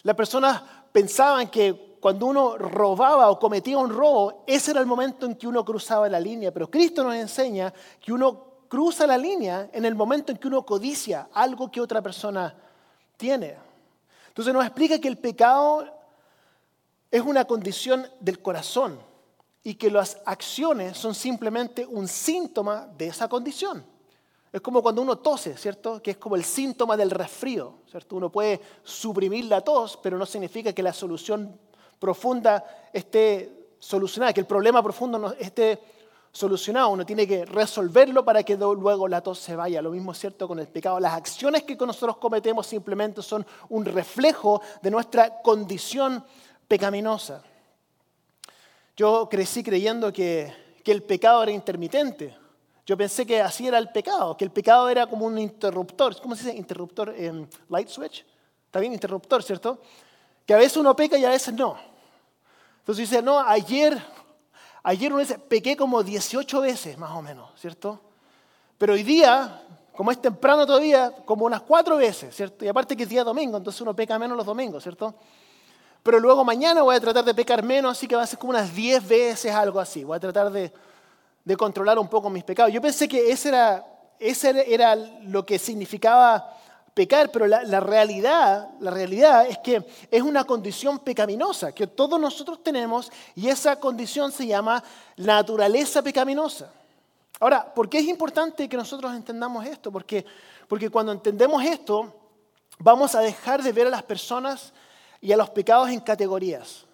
Las 0.04 0.16
personas 0.16 0.62
pensaban 0.92 1.50
que 1.50 1.98
cuando 2.00 2.28
uno 2.28 2.58
robaba 2.58 3.30
o 3.30 3.40
cometía 3.40 3.78
un 3.78 3.90
robo, 3.90 4.44
ese 4.48 4.72
era 4.72 4.80
el 4.80 4.86
momento 4.86 5.26
en 5.26 5.36
que 5.36 5.48
uno 5.48 5.66
cruzaba 5.66 6.08
la 6.08 6.20
línea. 6.20 6.52
Pero 6.52 6.70
Cristo 6.70 7.04
nos 7.04 7.16
enseña 7.16 7.74
que 8.00 8.14
uno 8.14 8.50
cruza 8.68 9.06
la 9.06 9.18
línea 9.18 9.70
en 9.74 9.84
el 9.84 9.96
momento 9.96 10.32
en 10.32 10.38
que 10.38 10.48
uno 10.48 10.66
codicia 10.66 11.30
algo 11.34 11.70
que 11.70 11.82
otra 11.82 12.02
persona 12.02 12.56
tiene. 13.18 13.58
Entonces 14.28 14.54
nos 14.54 14.66
explica 14.66 15.00
que 15.00 15.08
el 15.08 15.18
pecado 15.18 15.86
es 17.12 17.22
una 17.22 17.46
condición 17.46 18.08
del 18.20 18.42
corazón 18.42 19.00
y 19.64 19.76
que 19.76 19.92
las 19.92 20.22
acciones 20.26 20.98
son 20.98 21.14
simplemente 21.14 21.86
un 21.86 22.08
síntoma 22.08 22.88
de 22.98 23.08
esa 23.08 23.28
condición. 23.28 23.84
Es 24.52 24.62
como 24.62 24.82
cuando 24.82 25.02
uno 25.02 25.18
tose, 25.20 25.56
¿cierto? 25.58 26.02
Que 26.02 26.12
es 26.12 26.18
como 26.18 26.36
el 26.36 26.44
síntoma 26.44 26.98
del 26.98 27.12
resfrío, 27.12 27.76
¿cierto? 27.90 28.16
Uno 28.16 28.32
puede 28.32 28.60
suprimir 28.84 29.46
la 29.46 29.62
tos, 29.62 29.98
pero 30.02 30.18
no 30.18 30.26
significa 30.26 30.74
que 30.74 30.82
la 30.82 30.94
solución 30.94 31.60
profunda 32.00 32.90
esté 32.92 33.68
solucionada, 33.78 34.34
que 34.34 34.40
el 34.40 34.48
problema 34.48 34.82
profundo 34.82 35.36
esté 35.38 35.80
solucionado. 36.32 36.90
Uno 36.90 37.06
tiene 37.06 37.28
que 37.28 37.46
resolverlo 37.46 38.26
para 38.26 38.42
que 38.42 38.58
luego 38.58 39.08
la 39.08 39.22
tos 39.22 39.38
se 39.40 39.56
vaya. 39.56 39.82
Lo 39.82 39.92
mismo 39.92 40.14
es 40.14 40.20
cierto 40.20 40.48
con 40.48 40.60
el 40.60 40.68
pecado. 40.68 41.00
Las 41.00 41.14
acciones 41.14 41.64
que 41.64 41.76
nosotros 41.76 42.18
cometemos 42.18 42.66
simplemente 42.66 43.22
son 43.22 43.46
un 43.70 43.86
reflejo 43.86 44.62
de 44.82 44.90
nuestra 44.90 45.42
condición 45.42 46.24
pecaminosa. 46.68 47.44
Yo 48.98 49.30
crecí 49.30 49.64
creyendo 49.64 50.12
que, 50.12 50.54
que 50.84 50.92
el 50.92 51.04
pecado 51.04 51.44
era 51.44 51.52
intermitente. 51.52 52.36
Yo 52.90 52.98
pensé 52.98 53.24
que 53.24 53.40
así 53.40 53.68
era 53.68 53.78
el 53.78 53.90
pecado, 53.90 54.36
que 54.36 54.44
el 54.44 54.50
pecado 54.50 54.90
era 54.90 55.06
como 55.06 55.28
un 55.28 55.38
interruptor. 55.38 56.20
¿Cómo 56.24 56.36
se 56.36 56.46
dice 56.46 56.58
interruptor? 56.58 57.14
en 57.16 57.48
light 57.70 57.88
switch. 57.88 58.26
Está 58.66 58.80
bien, 58.80 58.94
interruptor, 58.94 59.44
¿cierto? 59.44 59.80
Que 60.44 60.56
a 60.56 60.58
veces 60.58 60.76
uno 60.78 60.96
peca 60.96 61.16
y 61.16 61.24
a 61.24 61.30
veces 61.30 61.54
no. 61.54 61.78
Entonces 62.80 63.08
dice, 63.08 63.22
no, 63.22 63.40
ayer, 63.42 63.96
ayer 64.82 65.14
uno 65.14 65.20
dice, 65.20 65.38
pequé 65.38 65.78
como 65.78 66.02
18 66.02 66.62
veces 66.62 66.98
más 66.98 67.12
o 67.12 67.22
menos, 67.22 67.52
¿cierto? 67.60 68.02
Pero 68.80 68.94
hoy 68.94 69.04
día, 69.04 69.62
como 69.96 70.10
es 70.10 70.20
temprano 70.20 70.66
todavía, 70.66 71.12
como 71.26 71.46
unas 71.46 71.62
cuatro 71.62 71.96
veces, 71.96 72.36
¿cierto? 72.36 72.66
Y 72.66 72.70
aparte 72.70 72.98
que 72.98 73.04
es 73.04 73.10
día 73.10 73.24
domingo, 73.24 73.58
entonces 73.58 73.80
uno 73.82 73.96
peca 73.96 74.18
menos 74.18 74.36
los 74.36 74.48
domingos, 74.48 74.82
¿cierto? 74.82 75.14
Pero 76.02 76.20
luego 76.20 76.44
mañana 76.44 76.82
voy 76.82 76.96
a 76.96 77.00
tratar 77.00 77.24
de 77.24 77.36
pecar 77.36 77.62
menos, 77.62 77.92
así 77.92 78.08
que 78.08 78.16
va 78.16 78.24
a 78.24 78.26
ser 78.26 78.40
como 78.40 78.50
unas 78.50 78.74
10 78.74 79.08
veces, 79.08 79.54
algo 79.54 79.80
así. 79.80 80.04
Voy 80.04 80.18
a 80.18 80.20
tratar 80.20 80.50
de 80.50 80.74
de 81.44 81.58
controlar 81.58 81.98
un 82.00 82.08
poco 82.08 82.30
mis 82.30 82.44
pecados. 82.44 82.72
Yo 82.72 82.82
pensé 82.82 83.08
que 83.08 83.32
ese 83.32 83.50
era, 83.50 83.86
ese 84.20 84.74
era 84.74 84.96
lo 84.96 85.46
que 85.46 85.60
significaba 85.60 86.58
pecar, 86.94 87.32
pero 87.32 87.48
la, 87.48 87.64
la, 87.64 87.80
realidad, 87.80 88.70
la 88.80 88.92
realidad 88.92 89.48
es 89.48 89.58
que 89.60 89.86
es 90.12 90.22
una 90.22 90.44
condición 90.44 91.00
pecaminosa 91.00 91.72
que 91.72 91.88
todos 91.88 92.20
nosotros 92.20 92.62
tenemos 92.62 93.12
y 93.36 93.48
esa 93.48 93.80
condición 93.80 94.32
se 94.32 94.48
llama 94.48 94.84
naturaleza 95.18 96.02
pecaminosa. 96.02 96.72
Ahora, 97.40 97.74
¿por 97.74 97.90
qué 97.90 98.00
es 98.00 98.06
importante 98.06 98.68
que 98.68 98.76
nosotros 98.76 99.16
entendamos 99.16 99.66
esto? 99.66 99.92
Porque, 99.92 100.26
porque 100.68 100.90
cuando 100.90 101.14
entendemos 101.14 101.64
esto, 101.64 102.14
vamos 102.80 103.16
a 103.16 103.22
dejar 103.22 103.64
de 103.64 103.72
ver 103.72 103.88
a 103.88 103.92
las 103.92 104.04
personas 104.04 104.74
y 105.22 105.32
a 105.32 105.38
los 105.38 105.50
pecados 105.50 105.90
en 105.90 106.02
categorías. 106.02 106.86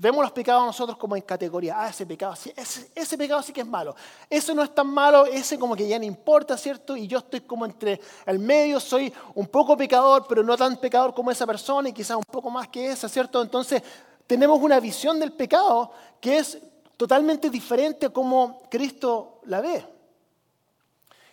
Vemos 0.00 0.22
los 0.22 0.32
pecados 0.32 0.64
nosotros 0.64 0.96
como 0.96 1.14
en 1.14 1.20
categoría. 1.20 1.74
Ah, 1.78 1.90
ese 1.90 2.06
pecado, 2.06 2.34
sí, 2.34 2.50
ese, 2.56 3.18
pecado 3.18 3.42
sí 3.42 3.52
que 3.52 3.60
es 3.60 3.66
malo. 3.66 3.94
Ese 4.30 4.54
no 4.54 4.62
es 4.62 4.74
tan 4.74 4.86
malo, 4.86 5.26
ese 5.26 5.58
como 5.58 5.76
que 5.76 5.86
ya 5.86 5.98
no 5.98 6.06
importa, 6.06 6.56
¿cierto? 6.56 6.96
Y 6.96 7.06
yo 7.06 7.18
estoy 7.18 7.42
como 7.42 7.66
entre 7.66 8.00
el 8.24 8.38
medio, 8.38 8.80
soy 8.80 9.12
un 9.34 9.46
poco 9.48 9.76
pecador, 9.76 10.24
pero 10.26 10.42
no 10.42 10.56
tan 10.56 10.78
pecador 10.78 11.12
como 11.12 11.30
esa 11.30 11.46
persona 11.46 11.90
y 11.90 11.92
quizás 11.92 12.16
un 12.16 12.24
poco 12.24 12.48
más 12.48 12.68
que 12.68 12.90
esa, 12.90 13.10
¿cierto? 13.10 13.42
Entonces 13.42 13.82
tenemos 14.26 14.58
una 14.62 14.80
visión 14.80 15.20
del 15.20 15.32
pecado 15.32 15.92
que 16.18 16.38
es 16.38 16.58
totalmente 16.96 17.50
diferente 17.50 18.06
a 18.06 18.08
como 18.10 18.62
Cristo 18.70 19.42
la 19.44 19.60
ve. 19.60 19.84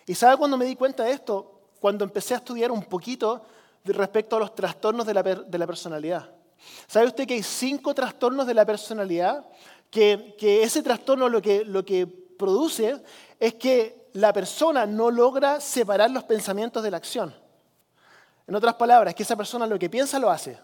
¿Y 0.04 0.14
sabe 0.14 0.36
cuando 0.36 0.58
me 0.58 0.66
di 0.66 0.76
cuenta 0.76 1.04
de 1.04 1.12
esto? 1.12 1.62
Cuando 1.80 2.04
empecé 2.04 2.34
a 2.34 2.36
estudiar 2.36 2.70
un 2.70 2.84
poquito 2.84 3.40
respecto 3.84 4.36
a 4.36 4.40
los 4.40 4.54
trastornos 4.54 5.06
de 5.06 5.14
la, 5.14 5.22
de 5.22 5.58
la 5.58 5.66
personalidad. 5.66 6.37
¿Sabe 6.86 7.06
usted 7.06 7.26
que 7.26 7.34
hay 7.34 7.42
cinco 7.42 7.94
trastornos 7.94 8.46
de 8.46 8.54
la 8.54 8.64
personalidad? 8.64 9.44
Que, 9.90 10.36
ese 10.62 10.82
trastorno 10.82 11.28
lo 11.28 11.40
que, 11.40 11.64
lo 11.64 11.84
que 11.84 12.06
produce 12.06 13.02
es 13.38 13.54
que 13.54 14.08
la 14.12 14.32
persona 14.32 14.86
no 14.86 15.10
logra 15.10 15.60
separar 15.60 16.10
los 16.10 16.24
pensamientos 16.24 16.82
de 16.82 16.90
la 16.90 16.96
acción. 16.96 17.34
En 18.46 18.54
otras 18.54 18.74
palabras, 18.74 19.14
que 19.14 19.22
esa 19.22 19.36
persona 19.36 19.66
lo 19.66 19.78
que 19.78 19.90
piensa 19.90 20.18
lo 20.18 20.30
hace. 20.30 20.58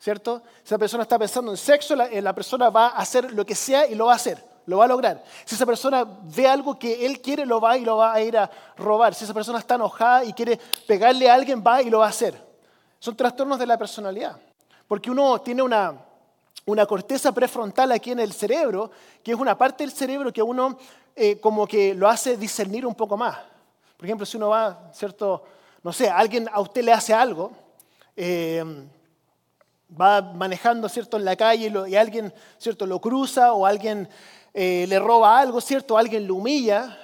¿cierto? 0.00 0.42
Si 0.62 0.68
esa 0.68 0.78
persona 0.78 1.02
está 1.02 1.18
pensando 1.18 1.50
en 1.50 1.56
sexo, 1.56 1.94
la, 1.94 2.06
eh, 2.06 2.22
la 2.22 2.34
persona 2.34 2.70
va 2.70 2.88
a 2.88 2.98
hacer 2.98 3.32
lo 3.32 3.44
que 3.44 3.54
sea 3.54 3.86
y 3.86 3.94
lo 3.94 4.06
va 4.06 4.12
a 4.12 4.16
hacer, 4.16 4.42
lo 4.66 4.78
va 4.78 4.86
a 4.86 4.88
lograr. 4.88 5.22
Si 5.44 5.54
esa 5.54 5.66
persona 5.66 6.04
ve 6.04 6.48
algo 6.48 6.78
que 6.78 7.04
él 7.04 7.20
quiere, 7.20 7.44
lo 7.44 7.60
va 7.60 7.76
y 7.76 7.84
lo 7.84 7.98
va 7.98 8.14
a 8.14 8.20
ir 8.22 8.36
a 8.36 8.50
robar. 8.78 9.14
Si 9.14 9.24
esa 9.24 9.34
persona 9.34 9.58
está 9.58 9.74
enojada 9.74 10.24
y 10.24 10.32
quiere 10.32 10.58
pegarle 10.86 11.28
a 11.28 11.34
alguien, 11.34 11.62
va 11.64 11.82
y 11.82 11.90
lo 11.90 11.98
va 11.98 12.06
a 12.06 12.10
hacer. 12.10 12.34
Son 12.98 13.14
trastornos 13.14 13.58
de 13.58 13.66
la 13.66 13.76
personalidad. 13.76 14.38
Porque 14.90 15.08
uno 15.08 15.40
tiene 15.40 15.62
una, 15.62 16.04
una 16.66 16.84
corteza 16.84 17.30
prefrontal 17.30 17.92
aquí 17.92 18.10
en 18.10 18.18
el 18.18 18.32
cerebro, 18.32 18.90
que 19.22 19.30
es 19.30 19.38
una 19.38 19.56
parte 19.56 19.84
del 19.84 19.92
cerebro 19.92 20.32
que 20.32 20.42
uno 20.42 20.76
eh, 21.14 21.38
como 21.38 21.64
que 21.64 21.94
lo 21.94 22.08
hace 22.08 22.36
discernir 22.36 22.84
un 22.84 22.96
poco 22.96 23.16
más. 23.16 23.38
Por 23.96 24.04
ejemplo, 24.04 24.26
si 24.26 24.36
uno 24.36 24.48
va, 24.48 24.90
¿cierto? 24.92 25.44
No 25.84 25.92
sé, 25.92 26.10
alguien 26.10 26.48
a 26.52 26.58
usted 26.60 26.82
le 26.82 26.92
hace 26.92 27.14
algo, 27.14 27.52
eh, 28.16 28.64
va 29.88 30.22
manejando, 30.22 30.88
¿cierto? 30.88 31.18
En 31.18 31.24
la 31.24 31.36
calle 31.36 31.72
y, 31.86 31.94
alguien, 31.94 32.34
¿cierto? 32.58 32.84
Lo 32.84 33.00
cruza 33.00 33.52
o 33.52 33.66
alguien 33.66 34.08
eh, 34.52 34.86
le 34.88 34.98
roba 34.98 35.38
algo, 35.38 35.60
¿cierto? 35.60 35.96
Alguien 35.96 36.26
lo 36.26 36.34
humilla. 36.34 36.98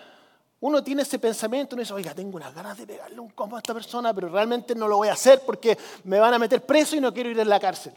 Uno 0.66 0.82
tiene 0.82 1.02
ese 1.02 1.20
pensamiento, 1.20 1.76
uno 1.76 1.82
dice, 1.82 1.94
oiga, 1.94 2.12
tengo 2.12 2.38
unas 2.38 2.52
ganas 2.52 2.76
de 2.76 2.88
pegarle 2.88 3.20
un 3.20 3.28
combo 3.28 3.54
a 3.54 3.60
esta 3.60 3.72
persona, 3.72 4.12
pero 4.12 4.28
realmente 4.28 4.74
no 4.74 4.88
lo 4.88 4.96
voy 4.96 5.06
a 5.06 5.12
hacer 5.12 5.42
porque 5.46 5.78
me 6.02 6.18
van 6.18 6.34
a 6.34 6.40
meter 6.40 6.66
preso 6.66 6.96
y 6.96 7.00
no 7.00 7.14
quiero 7.14 7.30
ir 7.30 7.40
a 7.40 7.44
la 7.44 7.60
cárcel. 7.60 7.92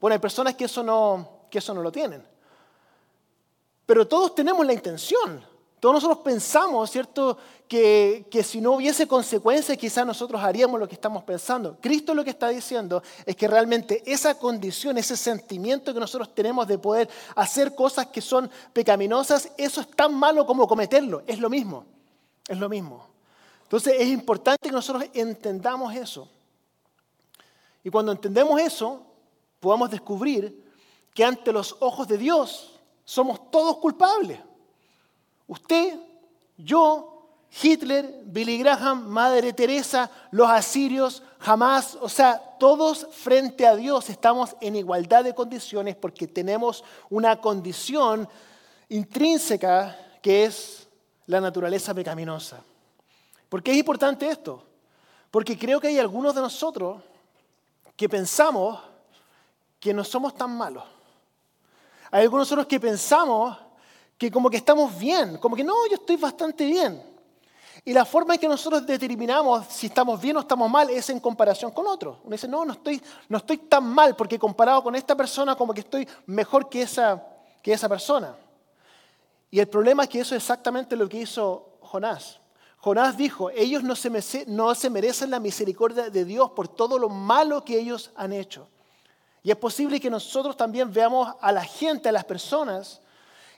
Bueno, 0.00 0.14
hay 0.14 0.18
personas 0.18 0.54
que 0.54 0.64
eso 0.64 0.82
no, 0.82 1.42
que 1.50 1.58
eso 1.58 1.74
no 1.74 1.82
lo 1.82 1.92
tienen. 1.92 2.26
Pero 3.84 4.08
todos 4.08 4.34
tenemos 4.34 4.64
la 4.64 4.72
intención. 4.72 5.44
Todos 5.78 5.96
nosotros 5.96 6.20
pensamos, 6.24 6.90
¿cierto?, 6.90 7.36
que, 7.68 8.24
que, 8.30 8.42
si 8.42 8.62
no 8.62 8.72
hubiese 8.72 9.06
consecuencias, 9.06 9.76
quizás 9.76 10.06
nosotros 10.06 10.40
haríamos 10.42 10.80
lo 10.80 10.88
que 10.88 10.94
estamos 10.94 11.22
pensando. 11.22 11.76
Cristo 11.82 12.14
lo 12.14 12.24
que 12.24 12.30
está 12.30 12.48
diciendo 12.48 13.02
es 13.26 13.36
que 13.36 13.46
realmente 13.46 14.02
esa 14.10 14.38
condición, 14.38 14.96
ese 14.96 15.18
sentimiento 15.18 15.92
que 15.92 16.00
nosotros 16.00 16.34
tenemos 16.34 16.66
de 16.66 16.78
poder 16.78 17.10
hacer 17.34 17.74
cosas 17.74 18.06
que 18.06 18.22
son 18.22 18.50
pecaminosas, 18.72 19.50
eso 19.58 19.82
es 19.82 19.90
tan 19.90 20.14
malo 20.14 20.46
como 20.46 20.66
cometerlo. 20.66 21.22
Es 21.26 21.40
lo 21.40 21.50
mismo. 21.50 21.84
Es 22.48 22.58
lo 22.58 22.68
mismo. 22.68 23.06
Entonces 23.62 23.94
es 23.98 24.08
importante 24.08 24.68
que 24.68 24.72
nosotros 24.72 25.04
entendamos 25.12 25.94
eso. 25.94 26.28
Y 27.82 27.90
cuando 27.90 28.12
entendemos 28.12 28.60
eso, 28.60 29.02
podamos 29.60 29.90
descubrir 29.90 30.64
que 31.12 31.24
ante 31.24 31.52
los 31.52 31.76
ojos 31.80 32.06
de 32.06 32.18
Dios 32.18 32.78
somos 33.04 33.50
todos 33.50 33.78
culpables. 33.78 34.38
Usted, 35.48 35.98
yo, 36.56 37.28
Hitler, 37.62 38.22
Billy 38.24 38.58
Graham, 38.58 39.06
Madre 39.06 39.52
Teresa, 39.52 40.10
los 40.30 40.48
asirios, 40.48 41.22
jamás, 41.38 41.96
o 42.00 42.08
sea, 42.08 42.56
todos 42.58 43.08
frente 43.12 43.66
a 43.66 43.76
Dios 43.76 44.10
estamos 44.10 44.56
en 44.60 44.76
igualdad 44.76 45.24
de 45.24 45.34
condiciones 45.34 45.96
porque 45.96 46.26
tenemos 46.26 46.84
una 47.08 47.40
condición 47.40 48.28
intrínseca 48.88 49.96
que 50.20 50.44
es 50.44 50.85
la 51.26 51.40
naturaleza 51.40 51.94
pecaminosa. 51.94 52.62
¿Por 53.48 53.62
qué 53.62 53.72
es 53.72 53.78
importante 53.78 54.28
esto? 54.28 54.62
Porque 55.30 55.58
creo 55.58 55.80
que 55.80 55.88
hay 55.88 55.98
algunos 55.98 56.34
de 56.34 56.40
nosotros 56.40 57.02
que 57.96 58.08
pensamos 58.08 58.78
que 59.80 59.92
no 59.92 60.04
somos 60.04 60.34
tan 60.34 60.56
malos. 60.56 60.84
Hay 62.10 62.22
algunos 62.22 62.48
de 62.48 62.56
nosotros 62.56 62.66
que 62.66 62.80
pensamos 62.80 63.56
que 64.16 64.30
como 64.30 64.48
que 64.48 64.56
estamos 64.56 64.96
bien, 64.98 65.38
como 65.38 65.56
que 65.56 65.64
no, 65.64 65.74
yo 65.88 65.96
estoy 65.96 66.16
bastante 66.16 66.64
bien. 66.64 67.02
Y 67.84 67.92
la 67.92 68.04
forma 68.04 68.34
en 68.34 68.40
que 68.40 68.48
nosotros 68.48 68.84
determinamos 68.86 69.66
si 69.68 69.86
estamos 69.86 70.20
bien 70.20 70.36
o 70.36 70.40
estamos 70.40 70.68
mal 70.70 70.90
es 70.90 71.08
en 71.10 71.20
comparación 71.20 71.70
con 71.70 71.86
otros. 71.86 72.18
Uno 72.24 72.32
dice, 72.32 72.48
no, 72.48 72.64
no 72.64 72.72
estoy, 72.72 73.00
no 73.28 73.38
estoy 73.38 73.58
tan 73.58 73.84
mal 73.84 74.16
porque 74.16 74.38
comparado 74.38 74.82
con 74.82 74.96
esta 74.96 75.14
persona 75.14 75.54
como 75.54 75.72
que 75.72 75.80
estoy 75.80 76.08
mejor 76.26 76.68
que 76.68 76.82
esa, 76.82 77.22
que 77.62 77.72
esa 77.72 77.88
persona. 77.88 78.34
Y 79.50 79.60
el 79.60 79.68
problema 79.68 80.04
es 80.04 80.08
que 80.08 80.20
eso 80.20 80.34
es 80.34 80.42
exactamente 80.42 80.96
lo 80.96 81.08
que 81.08 81.20
hizo 81.20 81.78
Jonás. 81.80 82.40
Jonás 82.78 83.16
dijo, 83.16 83.50
ellos 83.50 83.82
no 83.82 83.96
se, 83.96 84.44
no 84.46 84.74
se 84.74 84.90
merecen 84.90 85.30
la 85.30 85.40
misericordia 85.40 86.10
de 86.10 86.24
Dios 86.24 86.50
por 86.50 86.68
todo 86.68 86.98
lo 86.98 87.08
malo 87.08 87.64
que 87.64 87.78
ellos 87.78 88.10
han 88.14 88.32
hecho. 88.32 88.68
Y 89.42 89.50
es 89.50 89.56
posible 89.56 90.00
que 90.00 90.10
nosotros 90.10 90.56
también 90.56 90.92
veamos 90.92 91.34
a 91.40 91.52
la 91.52 91.64
gente, 91.64 92.08
a 92.08 92.12
las 92.12 92.24
personas, 92.24 93.00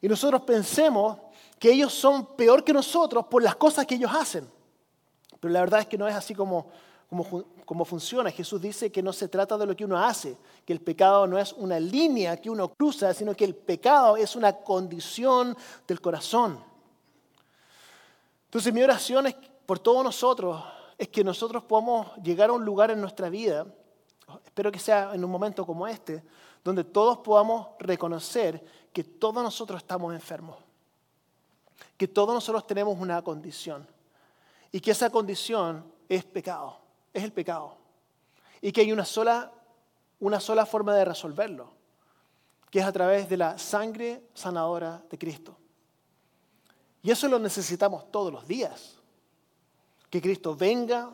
y 0.01 0.09
nosotros 0.09 0.43
pensemos 0.43 1.19
que 1.59 1.73
ellos 1.73 1.93
son 1.93 2.37
peor 2.37 2.63
que 2.63 2.73
nosotros 2.73 3.27
por 3.27 3.43
las 3.43 3.57
cosas 3.57 3.87
que 3.87 3.97
ellos 3.97 4.13
hacen. 4.15 4.49
Pero 5.41 5.53
la 5.53 5.61
verdad 5.61 5.81
es 5.81 5.87
que 5.87 5.99
no 5.99 6.07
es 6.07 6.15
así 6.15 6.35
como, 6.35 6.71
como, 7.09 7.45
como, 7.65 7.85
funciona. 7.85 8.31
Jesús 8.31 8.61
dice 8.61 8.93
que 8.93 9.03
no 9.03 9.13
se 9.13 9.29
trata 9.29 9.57
de 9.57 9.67
lo 9.67 9.75
que 9.75 9.85
uno 9.85 9.99
hace, 9.99 10.37
que 10.65 10.73
el 10.73 10.81
pecado 10.81 11.27
no 11.27 11.39
es 11.39 11.53
una 11.55 11.81
línea 11.81 12.37
que 12.37 12.51
uno 12.51 12.69
cruza, 12.69 13.15
sino 13.15 13.35
que 13.35 13.45
el 13.45 13.55
pecado 13.55 14.17
es 14.17 14.37
una 14.37 14.53
condición 14.53 15.57
del 15.87 16.01
corazón. 16.01 16.63
Entonces 18.45 18.73
mi 18.73 18.83
oración 18.83 19.27
es 19.27 19.37
por 19.67 19.79
todos 19.79 20.03
nosotros 20.03 20.63
es 20.99 21.09
que 21.09 21.23
nosotros 21.23 21.63
podamos 21.63 22.17
llegar 22.23 22.51
a 22.51 22.53
un 22.53 22.65
lugar 22.65 22.91
en 22.91 23.01
nuestra 23.01 23.31
vida, 23.31 23.67
espero 24.45 24.73
que 24.73 24.81
sea 24.81 25.15
en 25.15 25.25
un 25.25 25.31
momento 25.31 25.65
como 25.65 25.87
este, 25.87 26.25
donde 26.65 26.83
todos 26.83 27.19
podamos 27.19 27.69
reconocer 27.79 28.65
que 28.93 29.05
todos 29.05 29.43
nosotros 29.43 29.81
estamos 29.81 30.13
enfermos, 30.13 30.57
que 31.97 32.09
todos 32.09 32.35
nosotros 32.35 32.67
tenemos 32.67 32.99
una 32.99 33.23
condición 33.23 33.87
y 34.73 34.81
que 34.81 34.91
esa 34.91 35.09
condición 35.09 35.85
es 36.09 36.25
pecado, 36.25 36.79
es 37.13 37.25
el 37.25 37.33
pecado. 37.33 37.77
Y 38.61 38.73
que 38.73 38.81
hay 38.83 38.93
una 38.93 39.05
sola, 39.05 39.53
una 40.21 40.41
sola 40.41 40.67
forma 40.67 40.95
de 40.95 41.05
resolverlo, 41.05 41.73
que 42.71 42.81
es 42.81 42.85
a 42.85 42.93
través 42.93 43.29
de 43.29 43.37
la 43.37 43.59
sangre 43.59 44.23
sanadora 44.35 45.03
de 45.11 45.19
Cristo. 45.19 45.57
Y 47.03 47.11
eso 47.11 47.29
lo 47.29 47.39
necesitamos 47.39 48.11
todos 48.11 48.33
los 48.33 48.47
días. 48.47 48.97
Que 50.11 50.21
Cristo 50.21 50.57
venga, 50.57 51.11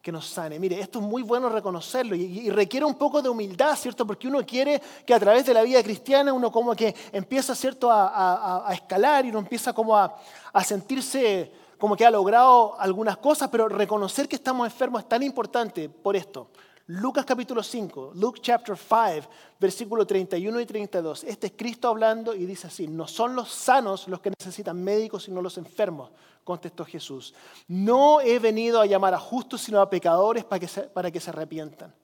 que 0.00 0.12
nos 0.12 0.26
sane. 0.26 0.58
Mire, 0.58 0.80
esto 0.80 1.00
es 1.00 1.04
muy 1.04 1.22
bueno 1.22 1.48
reconocerlo 1.48 2.14
y, 2.14 2.48
requiere 2.50 2.86
un 2.86 2.94
poco 2.94 3.20
de 3.20 3.28
humildad, 3.28 3.76
¿cierto? 3.76 4.06
Porque 4.06 4.28
uno 4.28 4.44
quiere 4.46 4.80
que 5.04 5.12
a 5.12 5.20
través 5.20 5.44
de 5.44 5.52
la 5.52 5.62
vida 5.62 5.82
cristiana 5.82 6.32
uno 6.32 6.50
como 6.50 6.74
que 6.74 6.94
empieza, 7.12 7.54
¿cierto?, 7.54 7.90
a, 7.90 8.68
escalar 8.72 9.26
y 9.26 9.30
uno 9.30 9.40
empieza 9.40 9.72
como 9.72 9.96
a, 9.96 10.16
a 10.52 10.64
sentirse 10.64 11.52
como 11.78 11.96
que 11.96 12.04
ha 12.04 12.10
logrado 12.10 12.78
algunas 12.78 13.16
cosas, 13.18 13.48
pero 13.48 13.68
reconocer 13.68 14.28
que 14.28 14.36
estamos 14.36 14.66
enfermos 14.66 15.02
es 15.02 15.08
tan 15.08 15.22
importante 15.22 15.88
por 15.88 16.16
esto. 16.16 16.50
Lucas 16.90 17.26
capítulo 17.26 17.62
5, 17.62 18.12
Luke 18.14 18.40
chapter 18.42 18.76
5, 18.76 19.28
versículo 19.60 20.06
31 20.06 20.60
y 20.60 20.66
32. 20.66 21.24
Este 21.24 21.48
es 21.48 21.52
Cristo 21.54 21.88
hablando 21.88 22.34
y 22.34 22.46
dice 22.46 22.66
así, 22.66 22.88
no 22.88 23.06
son 23.06 23.36
los 23.36 23.50
sanos 23.50 24.08
los 24.08 24.20
que 24.20 24.30
necesitan 24.30 24.82
médicos, 24.82 25.24
sino 25.24 25.42
los 25.42 25.58
enfermos, 25.58 26.10
contestó 26.44 26.86
Jesús. 26.86 27.34
No 27.68 28.22
he 28.22 28.38
venido 28.38 28.80
a 28.80 28.86
llamar 28.86 29.12
a 29.12 29.18
justos, 29.18 29.60
sino 29.60 29.80
a 29.80 29.90
pecadores 29.90 30.44
para 30.44 30.60
que 30.60 30.66
para 30.66 31.10
que 31.10 31.20
se 31.20 31.28
arrepientan. 31.28 31.94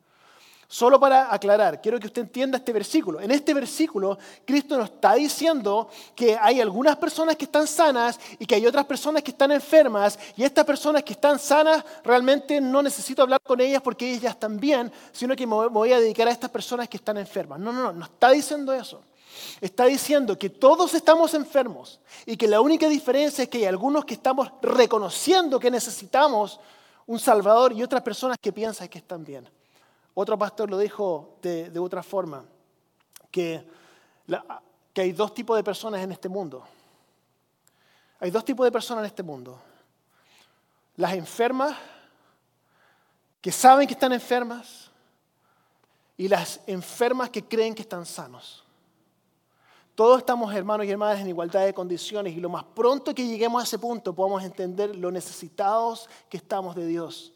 Solo 0.68 0.98
para 0.98 1.33
aclarar, 1.33 1.81
quiero 1.81 2.00
que 2.00 2.07
usted 2.07 2.22
entienda 2.22 2.59
este 2.59 2.72
versículo. 2.72 3.20
En 3.20 3.31
este 3.31 3.53
versículo, 3.55 4.18
Cristo 4.44 4.77
nos 4.77 4.90
está 4.90 5.14
diciendo 5.14 5.88
que 6.14 6.37
hay 6.40 6.61
algunas 6.61 6.96
personas 6.96 7.37
que 7.37 7.44
están 7.44 7.66
sanas 7.66 8.18
y 8.38 8.46
que 8.46 8.55
hay 8.55 8.66
otras 8.66 8.85
personas 8.85 9.22
que 9.22 9.31
están 9.31 9.53
enfermas. 9.53 10.18
Y 10.37 10.42
estas 10.42 10.64
personas 10.64 11.03
que 11.03 11.12
están 11.12 11.38
sanas, 11.38 11.85
realmente 12.03 12.61
no 12.61 12.83
necesito 12.83 13.22
hablar 13.22 13.40
con 13.42 13.61
ellas 13.61 13.83
porque 13.83 14.11
ellas 14.11 14.33
están 14.33 14.59
bien, 14.59 14.90
sino 15.12 15.37
que 15.37 15.46
me 15.46 15.68
voy 15.68 15.92
a 15.92 16.00
dedicar 16.00 16.29
a 16.29 16.33
estas 16.33 16.50
personas 16.50 16.88
que 16.88 16.96
están 16.96 17.18
enfermas. 17.18 17.61
No, 17.61 17.72
no, 17.72 17.83
no, 17.83 17.92
no 17.92 18.05
está 18.05 18.31
diciendo 18.31 18.72
eso. 18.72 19.03
Está 19.61 19.87
diciendo 19.87 20.38
que 20.38 20.50
todos 20.50 20.94
estamos 20.94 21.35
enfermos 21.35 22.00
y 22.24 22.37
que 22.37 22.46
la 22.46 22.61
única 22.61 22.88
diferencia 22.88 23.42
es 23.42 23.48
que 23.48 23.59
hay 23.59 23.64
algunos 23.64 24.05
que 24.05 24.14
estamos 24.14 24.50
reconociendo 24.62 25.59
que 25.59 25.70
necesitamos 25.70 26.61
un 27.07 27.18
Salvador 27.18 27.72
y 27.72 27.83
otras 27.83 28.03
personas 28.03 28.38
que 28.40 28.53
piensan 28.53 28.88
que 28.88 28.98
están 28.98 29.24
bien. 29.24 29.48
Otro 30.14 30.38
pastor 30.38 30.70
lo 30.70 30.79
dijo 30.79 31.38
de, 31.42 31.77
otra 31.79 32.03
forma, 32.03 32.44
que, 33.33 33.66
que 34.92 35.00
hay 35.00 35.12
dos 35.12 35.35
tipos 35.35 35.57
de 35.57 35.64
personas 35.64 36.00
en 36.03 36.12
este 36.12 36.29
mundo. 36.29 36.64
Hay 38.20 38.31
dos 38.31 38.44
tipos 38.44 38.64
de 38.64 38.70
personas 38.70 39.03
en 39.03 39.07
este 39.07 39.24
mundo. 39.24 39.61
Las 40.96 41.14
enfermas, 41.14 41.77
que 43.40 43.50
saben 43.50 43.88
que 43.88 43.94
están 43.94 44.12
enfermas, 44.12 44.92
y 46.16 46.29
las 46.29 46.61
enfermas 46.68 47.31
que 47.31 47.42
creen 47.44 47.74
que 47.74 47.83
están 47.83 48.07
sanos. 48.07 48.62
Todos 49.96 50.18
estamos 50.18 50.55
hermanos 50.55 50.87
y 50.87 50.90
hermanas 50.90 51.20
en 51.20 51.29
igualdad 51.29 51.64
de 51.64 51.74
condiciones 51.74 52.37
y 52.37 52.40
lo 52.40 52.48
más 52.48 52.64
pronto 52.64 53.12
que 53.12 53.27
lleguemos 53.27 53.61
a 53.61 53.64
ese 53.64 53.79
punto 53.79 54.14
podamos 54.14 54.44
entender 54.44 54.94
lo 54.94 55.11
necesitados 55.11 56.09
que 56.29 56.37
estamos 56.37 56.74
de 56.77 56.87
Dios. 56.87 57.33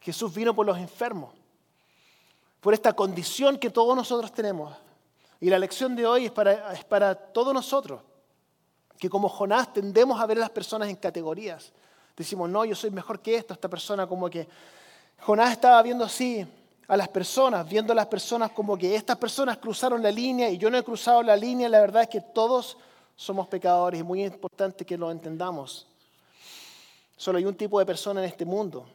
Jesús 0.00 0.34
vino 0.34 0.54
por 0.54 0.66
los 0.66 0.76
enfermos 0.78 1.30
por 2.64 2.72
esta 2.72 2.94
condición 2.94 3.58
que 3.58 3.68
todos 3.68 3.94
nosotros 3.94 4.32
tenemos. 4.32 4.74
Y 5.38 5.50
la 5.50 5.58
lección 5.58 5.94
de 5.94 6.06
hoy 6.06 6.24
es 6.24 6.32
para, 6.32 7.14
todos 7.14 7.52
nosotros, 7.52 8.00
que 8.98 9.10
como 9.10 9.28
Jonás 9.28 9.70
tendemos 9.70 10.18
a 10.18 10.24
ver 10.24 10.38
a 10.38 10.40
las 10.40 10.50
personas 10.50 10.88
en 10.88 10.96
categorías. 10.96 11.74
Decimos, 12.16 12.48
no, 12.48 12.64
yo 12.64 12.74
soy 12.74 12.90
mejor 12.90 13.20
que 13.20 13.34
esto, 13.34 13.52
esta 13.52 13.68
persona 13.68 14.06
como 14.06 14.30
que... 14.30 14.48
Jonás 15.20 15.52
estaba 15.52 15.82
viendo 15.82 16.06
así 16.06 16.46
a 16.88 16.96
las 16.96 17.08
personas, 17.08 17.68
viendo 17.68 17.92
a 17.92 17.96
las 17.96 18.06
personas 18.06 18.50
como 18.52 18.78
que 18.78 18.96
estas 18.96 19.18
personas 19.18 19.58
cruzaron 19.58 20.02
la 20.02 20.10
línea 20.10 20.48
y 20.48 20.56
yo 20.56 20.70
no 20.70 20.78
he 20.78 20.82
cruzado 20.82 21.22
la 21.22 21.36
línea, 21.36 21.68
la 21.68 21.80
verdad 21.80 22.04
es 22.04 22.08
que 22.08 22.22
todos 22.22 22.78
somos 23.14 23.46
pecadores 23.46 24.00
y 24.00 24.02
muy 24.02 24.24
importante 24.24 24.86
que 24.86 24.96
lo 24.96 25.10
entendamos. 25.10 25.86
Solo 27.14 27.36
hay 27.36 27.44
un 27.44 27.56
tipo 27.56 27.78
de 27.78 27.84
persona 27.84 28.22
en 28.22 28.26
este 28.30 28.46
mundo 28.46 28.86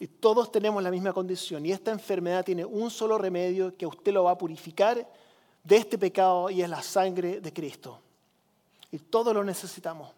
y 0.00 0.06
todos 0.06 0.52
tenemos 0.52 0.82
la 0.82 0.90
misma 0.90 1.12
condición 1.12 1.66
y 1.66 1.72
esta 1.72 1.90
enfermedad 1.90 2.44
tiene 2.44 2.64
un 2.64 2.90
solo 2.90 3.18
remedio 3.18 3.76
que 3.76 3.86
usted 3.86 4.12
lo 4.12 4.24
va 4.24 4.32
a 4.32 4.38
purificar 4.38 5.08
de 5.64 5.76
este 5.76 5.98
pecado 5.98 6.50
y 6.50 6.62
es 6.62 6.68
la 6.68 6.82
sangre 6.82 7.40
de 7.40 7.52
Cristo. 7.52 8.00
Y 8.90 8.98
todos 8.98 9.34
lo 9.34 9.44
necesitamos. 9.44 10.12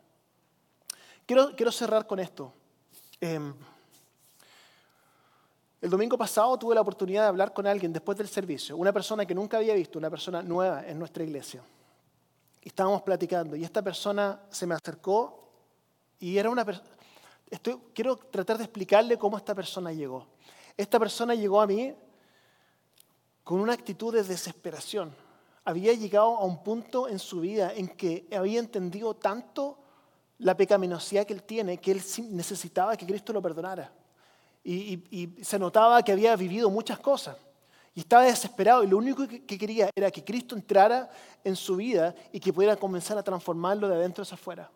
Quiero, 1.26 1.56
quiero 1.56 1.72
cerrar 1.72 2.06
con 2.06 2.20
esto. 2.20 2.52
Em, 3.20 3.54
el 5.80 5.88
domingo 5.88 6.18
pasado 6.18 6.58
tuve 6.58 6.74
la 6.74 6.82
oportunidad 6.82 7.22
de 7.22 7.28
hablar 7.28 7.54
con 7.54 7.66
alguien 7.66 7.92
después 7.92 8.18
del 8.18 8.28
servicio, 8.28 8.76
una 8.76 8.92
persona 8.92 9.24
que 9.24 9.34
nunca 9.34 9.56
había 9.56 9.74
visto, 9.74 9.98
una 9.98 10.10
persona 10.10 10.42
nueva 10.42 10.86
en 10.86 10.98
nuestra 10.98 11.24
iglesia. 11.24 11.62
Estábamos 12.60 13.00
platicando 13.00 13.56
y 13.56 13.64
esta 13.64 13.80
persona 13.80 14.42
se 14.50 14.66
me 14.66 14.74
acercó 14.74 15.48
y 16.18 16.36
era 16.36 16.50
una 16.50 16.64
persona... 16.66 16.99
Quiero 17.94 18.16
tratar 18.16 18.58
de 18.58 18.64
explicarle 18.64 19.18
cómo 19.18 19.36
esta 19.36 19.54
persona 19.54 19.92
llegó. 19.92 20.26
Esta 20.76 20.98
persona 20.98 21.34
llegó 21.34 21.60
a 21.60 21.66
mí 21.66 21.94
con 23.42 23.60
una 23.60 23.72
actitud 23.72 24.14
de 24.14 24.22
desesperación. 24.22 25.14
Había 25.64 25.92
llegado 25.92 26.36
a 26.36 26.44
un 26.44 26.62
punto 26.62 27.08
en 27.08 27.18
su 27.18 27.40
vida 27.40 27.72
en 27.74 27.88
que 27.88 28.26
había 28.32 28.60
entendido 28.60 29.14
tanto 29.14 29.78
la 30.38 30.56
pecaminosidad 30.56 31.26
que 31.26 31.34
él 31.34 31.42
tiene 31.42 31.78
que 31.78 31.92
él 31.92 32.02
necesitaba 32.30 32.96
que 32.96 33.06
Cristo 33.06 33.32
lo 33.32 33.42
perdonara 33.42 33.92
y, 34.64 35.38
se 35.42 35.58
notaba 35.58 36.02
que 36.02 36.12
había 36.12 36.36
vivido 36.36 36.70
muchas 36.70 36.98
cosas. 36.98 37.36
Y 37.94 38.00
estaba 38.00 38.24
desesperado 38.24 38.84
y 38.84 38.86
lo 38.86 38.98
único 38.98 39.26
que, 39.26 39.44
quería 39.58 39.90
era 39.94 40.10
que 40.10 40.24
Cristo 40.24 40.54
entrara 40.54 41.10
en 41.42 41.56
su 41.56 41.76
vida 41.76 42.14
y 42.32 42.38
que 42.38 42.52
pudiera 42.52 42.76
comenzar 42.76 43.18
a 43.18 43.22
transformarlo 43.22 43.88
de 43.88 43.96
adentro 43.96 44.22
hacia 44.22 44.34
afuera. 44.34 44.70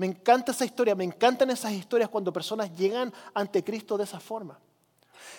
Me 0.00 0.06
encanta 0.06 0.52
esa 0.52 0.64
historia, 0.64 0.94
me 0.94 1.04
encantan 1.04 1.50
esas 1.50 1.72
historias 1.72 2.08
cuando 2.08 2.32
personas 2.32 2.74
llegan 2.74 3.12
ante 3.34 3.62
Cristo 3.62 3.98
de 3.98 4.04
esa 4.04 4.18
forma. 4.18 4.58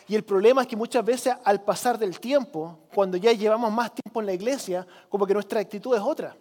Y 0.08 0.14
el 0.14 0.24
problema 0.24 0.62
es 0.62 0.68
que 0.68 0.76
muchas 0.76 1.04
veces 1.04 1.34
al 1.44 1.64
pasar 1.64 1.98
del 1.98 2.20
tiempo, 2.20 2.78
cuando 2.94 3.18
ya 3.18 3.32
llevamos 3.34 3.72
más 3.72 3.92
tiempo 3.92 4.20
en 4.20 4.28
la 4.28 4.34
iglesia, 4.34 4.86
como 5.10 5.26
que 5.26 5.34
nuestra 5.34 5.62
actitud 5.62 5.96
es 5.96 6.02
otra. 6.02 6.38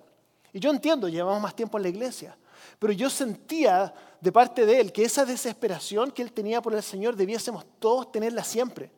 Y 0.53 0.61
yo 0.61 0.71
entiendo, 0.71 1.09
llevamos 1.09 1.41
más 1.41 1.57
tiempo 1.57 1.79
en 1.79 1.85
la 1.85 1.89
iglesia, 1.89 2.37
pero 2.79 2.93
yo 2.93 3.09
sentía 3.09 3.95
de 4.21 4.31
parte 4.31 4.67
de 4.67 4.81
él 4.81 4.93
que 4.93 5.03
esa 5.03 5.25
desesperación 5.25 6.11
que 6.11 6.21
él 6.21 6.31
tenía 6.31 6.61
por 6.61 6.75
el 6.75 6.83
Señor 6.83 7.17
debiésemos 7.17 7.65
todos 7.79 8.13
tenerla 8.13 8.45
siempre. 8.45 8.91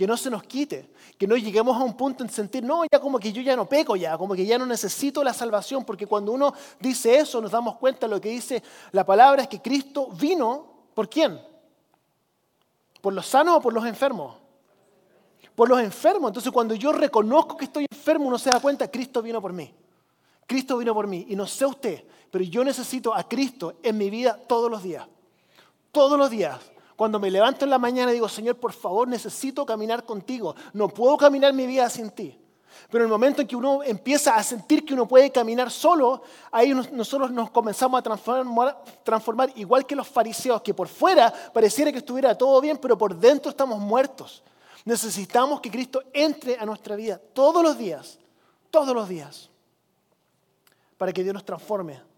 Que 0.00 0.06
no 0.06 0.16
se 0.16 0.30
nos 0.30 0.44
quite, 0.44 0.88
que 1.18 1.26
no 1.26 1.36
lleguemos 1.36 1.76
a 1.76 1.84
un 1.84 1.94
punto 1.94 2.24
en 2.24 2.30
sentir, 2.30 2.64
no, 2.64 2.84
ya 2.90 2.98
como 2.98 3.18
que 3.18 3.34
yo 3.34 3.42
ya 3.42 3.54
no 3.54 3.68
peco 3.68 3.96
ya, 3.96 4.16
como 4.16 4.34
que 4.34 4.46
ya 4.46 4.56
no 4.56 4.64
necesito 4.64 5.22
la 5.22 5.34
salvación, 5.34 5.84
porque 5.84 6.06
cuando 6.06 6.32
uno 6.32 6.54
dice 6.78 7.18
eso 7.18 7.38
nos 7.38 7.50
damos 7.50 7.76
cuenta 7.76 8.08
lo 8.08 8.18
que 8.18 8.30
dice 8.30 8.62
la 8.92 9.04
palabra 9.04 9.42
es 9.42 9.48
que 9.48 9.60
Cristo 9.60 10.08
vino, 10.18 10.64
¿por 10.94 11.10
quién? 11.10 11.38
¿Por 13.02 13.12
los 13.12 13.26
sanos 13.26 13.58
o 13.58 13.60
por 13.60 13.74
los 13.74 13.84
enfermos? 13.84 14.36
Por 15.54 15.68
los 15.68 15.78
enfermos. 15.80 16.30
Entonces 16.30 16.50
cuando 16.50 16.74
yo 16.74 16.92
reconozco 16.92 17.58
que 17.58 17.66
estoy 17.66 17.84
enfermo, 17.90 18.26
uno 18.26 18.38
se 18.38 18.48
da 18.48 18.58
cuenta, 18.58 18.90
Cristo 18.90 19.20
vino 19.20 19.42
por 19.42 19.52
mí. 19.52 19.70
Cristo 20.46 20.78
vino 20.78 20.94
por 20.94 21.06
mí. 21.08 21.26
Y 21.28 21.36
no 21.36 21.46
sé 21.46 21.66
usted, 21.66 22.02
pero 22.30 22.42
yo 22.42 22.64
necesito 22.64 23.14
a 23.14 23.28
Cristo 23.28 23.74
en 23.82 23.98
mi 23.98 24.08
vida 24.08 24.40
todos 24.48 24.70
los 24.70 24.82
días. 24.82 25.06
Todos 25.92 26.18
los 26.18 26.30
días. 26.30 26.58
Cuando 27.00 27.18
me 27.18 27.30
levanto 27.30 27.64
en 27.64 27.70
la 27.70 27.78
mañana 27.78 28.12
digo, 28.12 28.28
Señor, 28.28 28.56
por 28.56 28.74
favor, 28.74 29.08
necesito 29.08 29.64
caminar 29.64 30.04
contigo. 30.04 30.54
No 30.74 30.88
puedo 30.88 31.16
caminar 31.16 31.54
mi 31.54 31.66
vida 31.66 31.88
sin 31.88 32.10
ti. 32.10 32.38
Pero 32.90 33.04
en 33.04 33.08
el 33.08 33.10
momento 33.10 33.40
en 33.40 33.48
que 33.48 33.56
uno 33.56 33.82
empieza 33.82 34.36
a 34.36 34.42
sentir 34.42 34.84
que 34.84 34.92
uno 34.92 35.08
puede 35.08 35.32
caminar 35.32 35.70
solo, 35.70 36.20
ahí 36.52 36.74
nosotros 36.74 37.30
nos 37.30 37.50
comenzamos 37.52 37.98
a 38.00 38.02
transformar, 38.02 38.84
transformar, 39.02 39.50
igual 39.56 39.86
que 39.86 39.96
los 39.96 40.08
fariseos, 40.08 40.60
que 40.60 40.74
por 40.74 40.88
fuera 40.88 41.32
pareciera 41.54 41.90
que 41.90 41.96
estuviera 41.96 42.36
todo 42.36 42.60
bien, 42.60 42.76
pero 42.76 42.98
por 42.98 43.16
dentro 43.16 43.48
estamos 43.48 43.78
muertos. 43.78 44.42
Necesitamos 44.84 45.62
que 45.62 45.70
Cristo 45.70 46.02
entre 46.12 46.58
a 46.58 46.66
nuestra 46.66 46.96
vida 46.96 47.18
todos 47.32 47.62
los 47.62 47.78
días, 47.78 48.18
todos 48.70 48.94
los 48.94 49.08
días 49.08 49.48
para 50.98 51.14
que 51.14 51.22
Dios 51.22 51.32
nos 51.32 51.46
transforme 51.46 52.09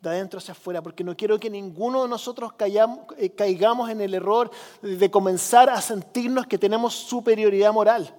de 0.00 0.08
adentro 0.08 0.38
hacia 0.38 0.52
afuera, 0.52 0.82
porque 0.82 1.04
no 1.04 1.16
quiero 1.16 1.38
que 1.38 1.50
ninguno 1.50 2.02
de 2.02 2.08
nosotros 2.08 2.52
eh, 2.58 3.30
caigamos 3.30 3.90
en 3.90 4.00
el 4.00 4.14
error 4.14 4.50
de 4.82 5.10
comenzar 5.10 5.68
a 5.68 5.80
sentirnos 5.80 6.46
que 6.46 6.58
tenemos 6.58 6.94
superioridad 6.94 7.72
moral. 7.72 8.14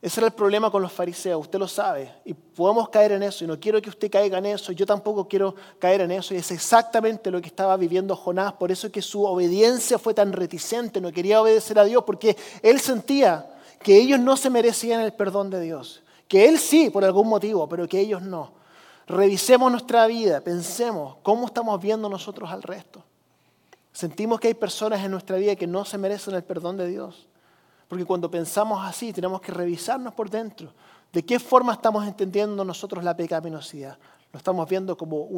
Ese 0.00 0.20
era 0.20 0.28
el 0.28 0.34
problema 0.34 0.70
con 0.70 0.82
los 0.82 0.92
fariseos, 0.92 1.40
usted 1.40 1.58
lo 1.58 1.66
sabe, 1.66 2.14
y 2.24 2.34
podemos 2.34 2.88
caer 2.90 3.12
en 3.12 3.22
eso, 3.24 3.44
y 3.44 3.46
no 3.48 3.58
quiero 3.58 3.82
que 3.82 3.88
usted 3.88 4.10
caiga 4.10 4.38
en 4.38 4.46
eso, 4.46 4.70
yo 4.70 4.86
tampoco 4.86 5.26
quiero 5.26 5.54
caer 5.78 6.02
en 6.02 6.12
eso, 6.12 6.34
y 6.34 6.36
es 6.36 6.50
exactamente 6.52 7.30
lo 7.30 7.40
que 7.40 7.48
estaba 7.48 7.76
viviendo 7.76 8.14
Jonás, 8.14 8.52
por 8.52 8.70
eso 8.70 8.86
es 8.86 8.92
que 8.92 9.02
su 9.02 9.24
obediencia 9.24 9.98
fue 9.98 10.14
tan 10.14 10.32
reticente, 10.32 11.00
no 11.00 11.10
quería 11.10 11.40
obedecer 11.40 11.78
a 11.78 11.84
Dios, 11.84 12.04
porque 12.04 12.36
él 12.62 12.78
sentía 12.78 13.50
que 13.82 13.96
ellos 13.96 14.20
no 14.20 14.36
se 14.36 14.50
merecían 14.50 15.00
el 15.00 15.12
perdón 15.12 15.50
de 15.50 15.60
Dios. 15.60 16.02
Que 16.28 16.48
Él 16.48 16.58
sí, 16.58 16.90
por 16.90 17.04
algún 17.04 17.28
motivo, 17.28 17.68
pero 17.68 17.88
que 17.88 18.00
ellos 18.00 18.22
no. 18.22 18.52
Revisemos 19.06 19.70
nuestra 19.70 20.06
vida, 20.06 20.40
pensemos 20.40 21.16
cómo 21.22 21.46
estamos 21.46 21.80
viendo 21.80 22.08
nosotros 22.08 22.50
al 22.50 22.62
resto. 22.62 23.04
Sentimos 23.92 24.40
que 24.40 24.48
hay 24.48 24.54
personas 24.54 25.02
en 25.04 25.10
nuestra 25.10 25.36
vida 25.36 25.54
que 25.56 25.66
no 25.66 25.84
se 25.84 25.96
merecen 25.96 26.34
el 26.34 26.42
perdón 26.42 26.76
de 26.76 26.88
Dios. 26.88 27.28
Porque 27.88 28.04
cuando 28.04 28.30
pensamos 28.30 28.84
así, 28.84 29.12
tenemos 29.12 29.40
que 29.40 29.52
revisarnos 29.52 30.12
por 30.12 30.28
dentro. 30.28 30.72
¿De 31.12 31.24
qué 31.24 31.38
forma 31.38 31.72
estamos 31.72 32.06
entendiendo 32.06 32.64
nosotros 32.64 33.04
la 33.04 33.16
pecaminosidad? 33.16 33.96
¿Lo 34.32 34.38
estamos 34.38 34.68
viendo 34.68 34.96
como 34.96 35.28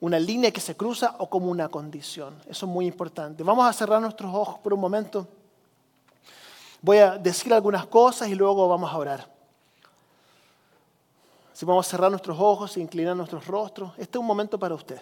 una 0.00 0.18
línea 0.18 0.50
que 0.50 0.60
se 0.60 0.76
cruza 0.76 1.16
o 1.18 1.30
como 1.30 1.50
una 1.50 1.68
condición? 1.70 2.36
Eso 2.46 2.66
es 2.66 2.72
muy 2.72 2.86
importante. 2.86 3.42
Vamos 3.42 3.66
a 3.66 3.72
cerrar 3.72 4.02
nuestros 4.02 4.32
ojos 4.34 4.58
por 4.58 4.74
un 4.74 4.80
momento. 4.80 5.26
Voy 6.82 6.98
a 6.98 7.16
decir 7.16 7.54
algunas 7.54 7.86
cosas 7.86 8.28
y 8.28 8.34
luego 8.34 8.68
vamos 8.68 8.92
a 8.92 8.98
orar. 8.98 9.41
Si 11.52 11.64
vamos 11.64 11.86
a 11.86 11.90
cerrar 11.90 12.10
nuestros 12.10 12.38
ojos 12.38 12.76
e 12.76 12.80
inclinar 12.80 13.16
nuestros 13.16 13.46
rostros, 13.46 13.92
este 13.98 14.18
es 14.18 14.20
un 14.20 14.26
momento 14.26 14.58
para 14.58 14.74
usted. 14.74 15.00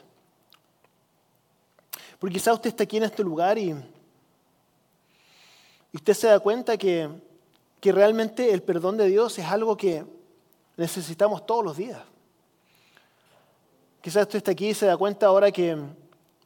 Porque 2.18 2.34
quizá 2.34 2.52
usted 2.52 2.68
está 2.70 2.84
aquí 2.84 2.96
en 2.96 3.04
este 3.04 3.22
lugar 3.22 3.56
y, 3.56 3.74
usted 5.92 6.14
se 6.14 6.26
da 6.28 6.38
cuenta 6.38 6.76
que, 6.76 7.08
que 7.80 7.92
realmente 7.92 8.52
el 8.52 8.62
perdón 8.62 8.96
de 8.96 9.06
Dios 9.06 9.38
es 9.38 9.46
algo 9.46 9.76
que 9.76 10.04
necesitamos 10.76 11.46
todos 11.46 11.64
los 11.64 11.76
días. 11.76 12.00
Quizás 14.00 14.22
usted 14.22 14.38
está 14.38 14.52
aquí 14.52 14.68
y 14.68 14.74
se 14.74 14.86
da 14.86 14.96
cuenta 14.96 15.26
ahora 15.26 15.50
que, 15.50 15.76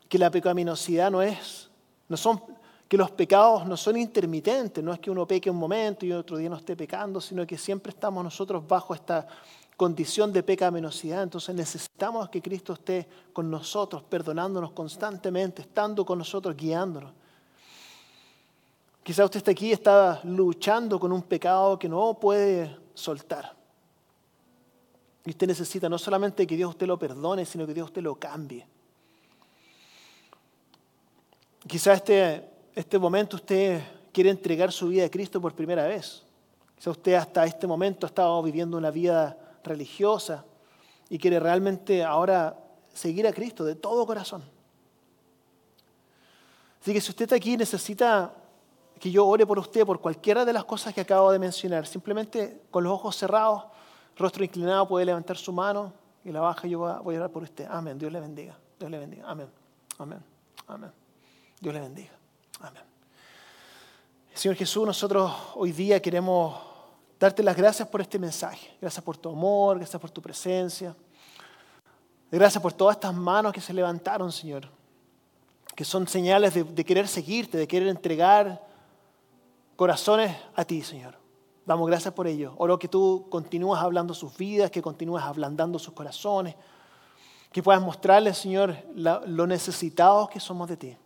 que 0.09 0.19
la 0.19 0.31
pecaminosidad 0.31 1.11
no 1.11 1.23
es, 1.23 1.71
no 2.09 2.17
son, 2.17 2.43
que 2.89 2.97
los 2.97 3.11
pecados 3.11 3.67
no 3.67 3.77
son 3.77 3.97
intermitentes, 3.97 4.83
no 4.83 4.93
es 4.93 4.99
que 4.99 5.11
uno 5.11 5.27
peque 5.27 5.51
un 5.51 5.57
momento 5.57 6.05
y 6.05 6.13
otro 6.13 6.37
día 6.37 6.49
no 6.49 6.57
esté 6.57 6.77
pecando, 6.77 7.21
sino 7.21 7.47
que 7.47 7.57
siempre 7.57 7.91
estamos 7.91 8.23
nosotros 8.23 8.67
bajo 8.67 8.95
esta 8.95 9.27
condición 9.77 10.33
de 10.33 10.43
pecaminosidad. 10.43 11.23
Entonces 11.23 11.55
necesitamos 11.55 12.29
que 12.29 12.43
Cristo 12.43 12.75
esté 12.75 13.07
con 13.33 13.51
nosotros, 13.51 14.03
perdonándonos 14.03 14.73
constantemente, 14.73 15.63
estando 15.63 16.05
con 16.05 16.19
nosotros, 16.19 16.57
guiándonos. 16.57 17.13
Quizá 19.03 19.25
usted 19.25 19.39
está 19.39 19.51
aquí 19.51 19.71
está 19.73 20.21
luchando 20.25 20.99
con 20.99 21.13
un 21.13 21.23
pecado 21.23 21.79
que 21.79 21.89
no 21.89 22.15
puede 22.15 22.75
soltar. 22.95 23.55
Y 25.27 25.31
usted 25.31 25.47
necesita 25.47 25.89
no 25.89 25.99
solamente 25.99 26.47
que 26.47 26.57
Dios 26.57 26.71
usted 26.71 26.87
lo 26.87 26.99
perdone, 26.99 27.45
sino 27.45 27.67
que 27.67 27.75
Dios 27.75 27.87
usted 27.87 28.03
lo 28.03 28.15
cambie. 28.15 28.67
Quizá 31.67 31.95
este, 31.95 32.49
este 32.75 32.99
momento 32.99 33.37
usted 33.37 33.83
quiere 34.13 34.31
entregar 34.31 34.71
su 34.71 34.89
vida 34.89 35.05
a 35.07 35.11
Cristo 35.11 35.41
por 35.41 35.55
primera 35.55 35.87
vez. 35.87 36.23
Quizá 36.77 36.91
usted 36.91 37.15
hasta 37.15 37.45
este 37.45 37.67
momento 37.67 38.07
ha 38.07 38.09
estado 38.09 38.43
viviendo 38.43 38.77
una 38.77 38.91
vida 38.91 39.37
religiosa 39.65 40.45
y 41.09 41.19
quiere 41.19 41.41
realmente 41.41 42.05
ahora 42.05 42.59
seguir 42.93 43.27
a 43.27 43.33
Cristo 43.33 43.65
de 43.65 43.75
todo 43.75 44.07
corazón. 44.07 44.43
Así 46.81 46.93
que 46.93 47.01
si 47.01 47.11
usted 47.11 47.25
está 47.25 47.37
aquí 47.37 47.55
y 47.55 47.57
necesita 47.57 48.35
que 49.01 49.11
yo 49.11 49.27
ore 49.27 49.47
por 49.47 49.59
usted 49.59 49.85
por 49.85 50.01
cualquiera 50.01 50.45
de 50.45 50.53
las 50.53 50.65
cosas 50.65 50.95
que 50.95 51.01
acabo 51.01 51.33
de 51.33 51.39
mencionar, 51.39 51.87
simplemente 51.87 52.63
con 52.71 52.85
los 52.85 52.93
ojos 52.93 53.17
cerrados, 53.17 53.65
rostro 54.17 54.45
inclinado, 54.45 54.87
puede 54.87 55.07
levantar 55.07 55.37
su 55.37 55.53
mano 55.53 55.93
y 56.25 56.31
la 56.31 56.41
baja 56.41 56.69
yo 56.69 56.79
voy 57.03 57.15
a 57.15 57.19
orar 57.19 57.31
por 57.31 57.43
usted. 57.43 57.67
Amén. 57.71 57.99
Dios 57.99 58.13
le 58.13 58.21
bendiga. 58.21 58.57
Dios 58.79 58.91
le 58.91 58.99
bendiga. 58.99 59.29
Amén. 59.29 59.49
Amén. 59.99 60.23
Amén. 60.67 60.93
Dios 61.61 61.75
le 61.75 61.81
bendiga. 61.81 62.13
Amén. 62.61 62.83
Señor 64.35 64.57
Jesús, 64.57 64.87
nosotros 64.87 65.33
hoy 65.55 65.73
día 65.73 66.03
queremos 66.03 66.74
darte 67.19 67.43
las 67.43 67.57
gracias 67.57 67.89
por 67.89 68.01
este 68.01 68.19
mensaje. 68.19 68.77
Gracias 68.81 69.03
por 69.05 69.17
tu 69.17 69.31
amor, 69.31 69.79
gracias 69.79 70.01
por 70.01 70.11
tu 70.11 70.21
presencia. 70.21 70.95
Gracias 72.31 72.61
por 72.61 72.73
todas 72.73 72.97
estas 72.97 73.15
manos 73.15 73.53
que 73.53 73.61
se 73.61 73.73
levantaron, 73.73 74.33
Señor, 74.33 74.69
que 75.77 75.85
son 75.85 76.09
señales 76.09 76.55
de, 76.55 76.85
querer 76.85 77.07
seguirte, 77.07 77.57
de 77.57 77.69
querer 77.69 77.89
entregar 77.89 78.61
corazones 79.77 80.37
a 80.57 80.65
ti, 80.65 80.83
Señor. 80.83 81.17
Damos 81.65 81.87
gracias 81.87 82.13
por 82.13 82.27
ello. 82.27 82.55
Oro 82.59 82.79
que 82.79 82.89
tú 82.89 83.27
continúas 83.31 83.81
hablando 83.83 84.15
sus 84.15 84.37
vidas, 84.37 84.71
que 84.71 84.83
continúas 84.83 85.25
ablandando 85.25 85.79
sus 85.79 85.95
corazones, 85.95 86.57
que 87.53 87.63
puedas 87.63 87.81
mostrarles, 87.81 88.37
Señor, 88.37 88.77
lo 88.95 89.47
necesitados 89.47 90.29
que 90.29 90.41
somos 90.41 90.69
de 90.69 90.77
ti. 90.77 90.97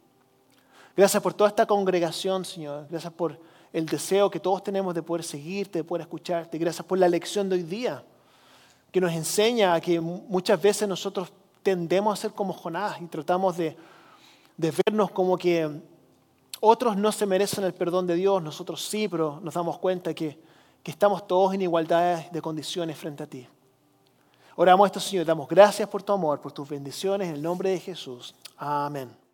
Gracias 0.96 1.22
por 1.22 1.34
toda 1.34 1.50
esta 1.50 1.66
congregación, 1.66 2.44
Señor. 2.44 2.86
Gracias 2.88 3.12
por 3.12 3.38
el 3.72 3.86
deseo 3.86 4.30
que 4.30 4.40
todos 4.40 4.62
tenemos 4.62 4.94
de 4.94 5.02
poder 5.02 5.24
seguirte, 5.24 5.80
de 5.80 5.84
poder 5.84 6.02
escucharte. 6.02 6.58
Gracias 6.58 6.84
por 6.86 6.98
la 6.98 7.08
lección 7.08 7.48
de 7.48 7.56
hoy 7.56 7.62
día, 7.62 8.02
que 8.90 9.00
nos 9.00 9.12
enseña 9.12 9.74
a 9.74 9.80
que 9.80 10.00
muchas 10.00 10.60
veces 10.60 10.88
nosotros 10.88 11.32
tendemos 11.62 12.18
a 12.18 12.22
ser 12.22 12.32
como 12.32 12.52
Jonás 12.52 13.00
y 13.00 13.06
tratamos 13.06 13.56
de, 13.56 13.76
vernos 14.56 15.10
como 15.10 15.36
que 15.36 15.68
otros 16.60 16.96
no 16.96 17.12
se 17.12 17.26
merecen 17.26 17.64
el 17.64 17.74
perdón 17.74 18.06
de 18.06 18.14
Dios, 18.14 18.42
nosotros 18.42 18.84
sí, 18.84 19.06
pero 19.06 19.38
nos 19.42 19.54
damos 19.54 19.78
cuenta 19.78 20.14
que, 20.14 20.38
que 20.82 20.90
estamos 20.90 21.26
todos 21.26 21.54
en 21.54 21.62
igualdad 21.62 22.30
de 22.30 22.42
condiciones 22.42 22.96
frente 22.96 23.22
a 23.22 23.26
ti. 23.26 23.46
Oramos 24.56 24.86
esto, 24.86 24.98
Señor, 24.98 25.24
damos 25.24 25.48
gracias 25.48 25.88
por 25.88 26.02
tu 26.02 26.12
amor, 26.12 26.40
por 26.40 26.50
tus 26.50 26.68
bendiciones, 26.68 27.28
en 27.28 27.34
el 27.34 27.42
nombre 27.42 27.70
de 27.70 27.78
Jesús. 27.78 28.34
Amén. 28.56 29.27